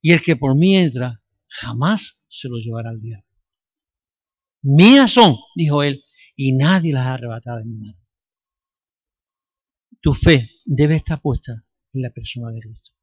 Y 0.00 0.12
el 0.12 0.22
que 0.22 0.36
por 0.36 0.56
mí 0.56 0.76
entra, 0.76 1.20
jamás 1.48 2.26
se 2.28 2.48
lo 2.48 2.56
llevará 2.58 2.90
al 2.90 3.00
diablo. 3.00 3.26
Mías 4.62 5.12
son, 5.12 5.36
dijo 5.54 5.82
él, 5.82 6.04
y 6.36 6.56
nadie 6.56 6.92
las 6.92 7.06
ha 7.06 7.14
arrebatado 7.14 7.58
de 7.58 7.64
mi 7.64 7.76
mano. 7.76 7.98
Tu 10.00 10.14
fe 10.14 10.50
debe 10.64 10.96
estar 10.96 11.20
puesta 11.20 11.64
en 11.92 12.02
la 12.02 12.10
persona 12.10 12.50
de 12.50 12.60
Cristo. 12.60 12.94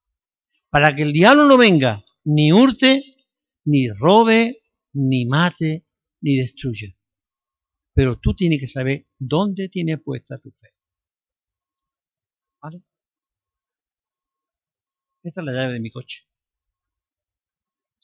Para 0.69 0.95
que 0.95 1.03
el 1.03 1.13
diablo 1.13 1.45
no 1.45 1.57
venga, 1.57 2.03
ni 2.23 2.51
hurte, 2.51 3.03
ni 3.65 3.89
robe, 3.89 4.63
ni 4.93 5.25
mate, 5.25 5.87
ni 6.21 6.37
destruya. 6.37 6.95
Pero 7.93 8.19
tú 8.19 8.35
tienes 8.35 8.59
que 8.59 8.67
saber 8.67 9.07
dónde 9.17 9.69
tiene 9.69 9.97
puesta 9.97 10.37
tu 10.39 10.51
fe. 10.51 10.69
¿Vale? 12.61 12.83
Esta 15.23 15.41
es 15.41 15.45
la 15.45 15.53
llave 15.53 15.73
de 15.73 15.79
mi 15.79 15.91
coche. 15.91 16.27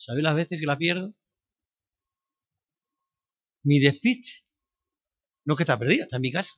¿Sabéis 0.02 0.24
las 0.24 0.36
veces 0.36 0.60
que 0.60 0.66
la 0.66 0.78
pierdo? 0.78 1.14
Mi 3.64 3.80
despiste. 3.80 4.32
No 5.46 5.56
que 5.56 5.64
está 5.64 5.78
perdida, 5.78 6.04
está 6.06 6.16
en 6.16 6.22
mi 6.24 6.32
casa. 6.32 6.54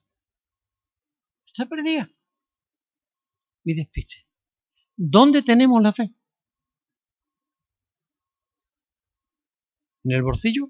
Está 1.47 1.65
perdida. 1.67 2.09
Mi 3.65 3.73
despiste. 3.73 4.25
¿Dónde 4.95 5.41
tenemos 5.41 5.81
la 5.81 5.91
fe? 5.91 6.15
¿En 10.03 10.11
el 10.13 10.23
bolsillo? 10.23 10.69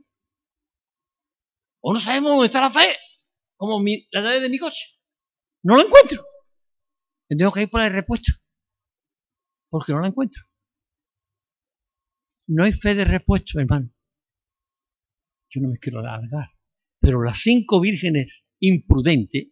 ¿O 1.82 1.94
no 1.94 2.00
sabemos 2.00 2.32
dónde 2.32 2.48
está 2.48 2.62
la 2.62 2.72
fe? 2.72 2.98
Como 3.56 3.80
mi, 3.82 4.08
la 4.12 4.22
llave 4.22 4.40
de 4.40 4.50
mi 4.50 4.58
coche. 4.58 4.84
No 5.62 5.78
la 5.78 5.84
encuentro. 5.84 6.26
Tengo 7.28 7.52
que 7.52 7.62
ir 7.64 7.70
por 7.70 7.82
el 7.82 7.94
repuesto. 7.94 8.32
Porque 9.70 9.94
no 9.94 10.02
la 10.02 10.08
encuentro. 10.08 10.42
No 12.48 12.64
hay 12.64 12.74
fe 12.74 12.96
de 12.96 13.06
repuesto, 13.06 13.60
hermano. 13.60 13.92
Yo 15.50 15.62
no 15.62 15.70
me 15.70 15.78
quiero 15.78 16.00
alargar. 16.00 16.52
Pero 17.00 17.22
las 17.22 17.42
cinco 17.42 17.80
vírgenes 17.80 18.48
imprudentes 18.60 19.48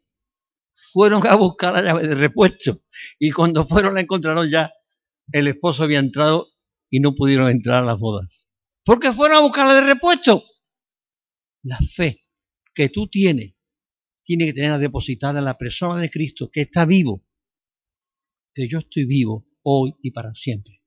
fueron 0.93 1.25
a 1.27 1.35
buscar 1.35 1.73
la 1.73 1.81
llave 1.81 2.07
de 2.07 2.15
repuesto. 2.15 2.83
Y 3.19 3.31
cuando 3.31 3.65
fueron 3.65 3.93
la 3.93 4.01
encontraron 4.01 4.49
ya, 4.49 4.71
el 5.31 5.47
esposo 5.47 5.83
había 5.83 5.99
entrado 5.99 6.47
y 6.89 6.99
no 6.99 7.15
pudieron 7.15 7.49
entrar 7.49 7.79
a 7.79 7.85
las 7.85 7.99
bodas. 7.99 8.51
Porque 8.83 9.13
fueron 9.13 9.37
a 9.37 9.41
buscar 9.41 9.67
la 9.67 9.75
de 9.75 9.93
repuesto. 9.93 10.43
La 11.63 11.77
fe 11.77 12.25
que 12.73 12.89
tú 12.89 13.07
tienes 13.07 13.53
tiene 14.23 14.45
que 14.45 14.53
tener 14.53 14.77
depositada 14.79 15.39
en 15.39 15.45
la 15.45 15.57
persona 15.57 16.01
de 16.01 16.09
Cristo 16.09 16.49
que 16.51 16.61
está 16.61 16.85
vivo. 16.85 17.25
Que 18.53 18.67
yo 18.67 18.79
estoy 18.79 19.05
vivo 19.05 19.47
hoy 19.63 19.95
y 20.01 20.11
para 20.11 20.33
siempre. 20.33 20.81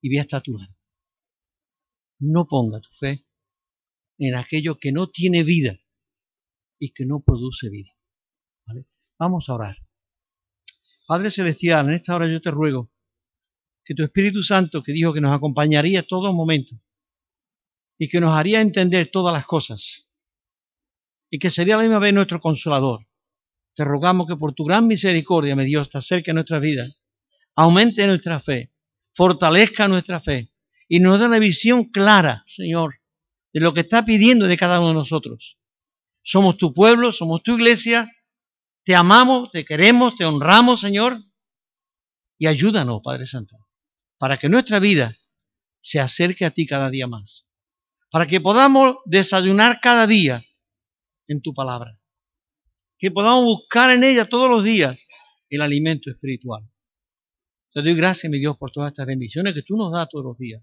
Y 0.00 0.08
voy 0.10 0.18
a 0.18 0.22
estar 0.22 0.40
a 0.40 0.42
tu 0.42 0.58
lado. 0.58 0.71
No 2.24 2.46
ponga 2.46 2.80
tu 2.80 2.88
fe 3.00 3.26
en 4.18 4.36
aquello 4.36 4.78
que 4.78 4.92
no 4.92 5.08
tiene 5.08 5.42
vida 5.42 5.80
y 6.78 6.92
que 6.92 7.04
no 7.04 7.20
produce 7.20 7.68
vida. 7.68 7.90
Vamos 9.18 9.48
a 9.48 9.54
orar. 9.54 9.76
Padre 11.08 11.32
Celestial, 11.32 11.88
en 11.88 11.94
esta 11.94 12.14
hora 12.14 12.28
yo 12.28 12.40
te 12.40 12.52
ruego 12.52 12.92
que 13.84 13.94
tu 13.94 14.04
Espíritu 14.04 14.44
Santo, 14.44 14.84
que 14.84 14.92
dijo 14.92 15.12
que 15.12 15.20
nos 15.20 15.32
acompañaría 15.32 16.04
todo 16.04 16.32
momento 16.32 16.76
y 17.98 18.08
que 18.08 18.20
nos 18.20 18.30
haría 18.30 18.60
entender 18.60 19.10
todas 19.10 19.32
las 19.32 19.44
cosas 19.44 20.12
y 21.28 21.40
que 21.40 21.50
sería 21.50 21.74
a 21.74 21.78
la 21.78 21.82
misma 21.82 21.98
vez 21.98 22.14
nuestro 22.14 22.38
consolador, 22.38 23.08
te 23.74 23.84
rogamos 23.84 24.28
que 24.28 24.36
por 24.36 24.54
tu 24.54 24.64
gran 24.64 24.86
misericordia, 24.86 25.56
mi 25.56 25.64
Dios, 25.64 25.90
te 25.90 25.98
acerque 25.98 26.30
a 26.30 26.34
nuestra 26.34 26.60
vida, 26.60 26.88
aumente 27.56 28.06
nuestra 28.06 28.38
fe, 28.38 28.72
fortalezca 29.12 29.88
nuestra 29.88 30.20
fe 30.20 30.51
y 30.92 31.00
nos 31.00 31.18
dé 31.18 31.24
una 31.24 31.38
visión 31.38 31.84
clara, 31.86 32.44
Señor, 32.46 33.00
de 33.54 33.60
lo 33.60 33.72
que 33.72 33.80
está 33.80 34.04
pidiendo 34.04 34.46
de 34.46 34.58
cada 34.58 34.78
uno 34.78 34.88
de 34.88 34.94
nosotros. 34.96 35.58
Somos 36.22 36.58
tu 36.58 36.74
pueblo, 36.74 37.12
somos 37.12 37.42
tu 37.42 37.54
iglesia, 37.54 38.12
te 38.84 38.94
amamos, 38.94 39.50
te 39.50 39.64
queremos, 39.64 40.16
te 40.16 40.26
honramos, 40.26 40.82
Señor, 40.82 41.18
y 42.36 42.46
ayúdanos, 42.46 43.00
Padre 43.02 43.24
Santo, 43.24 43.56
para 44.18 44.36
que 44.36 44.50
nuestra 44.50 44.80
vida 44.80 45.16
se 45.80 45.98
acerque 45.98 46.44
a 46.44 46.50
ti 46.50 46.66
cada 46.66 46.90
día 46.90 47.06
más, 47.06 47.48
para 48.10 48.26
que 48.26 48.42
podamos 48.42 48.96
desayunar 49.06 49.80
cada 49.80 50.06
día 50.06 50.44
en 51.26 51.40
tu 51.40 51.54
palabra, 51.54 51.98
que 52.98 53.10
podamos 53.10 53.44
buscar 53.44 53.92
en 53.92 54.04
ella 54.04 54.28
todos 54.28 54.50
los 54.50 54.62
días 54.62 55.02
el 55.48 55.62
alimento 55.62 56.10
espiritual. 56.10 56.70
Te 57.72 57.80
doy 57.80 57.94
gracias, 57.94 58.30
mi 58.30 58.38
Dios, 58.38 58.58
por 58.58 58.70
todas 58.70 58.92
estas 58.92 59.06
bendiciones 59.06 59.54
que 59.54 59.62
tú 59.62 59.74
nos 59.74 59.90
das 59.90 60.06
todos 60.10 60.26
los 60.26 60.36
días. 60.36 60.62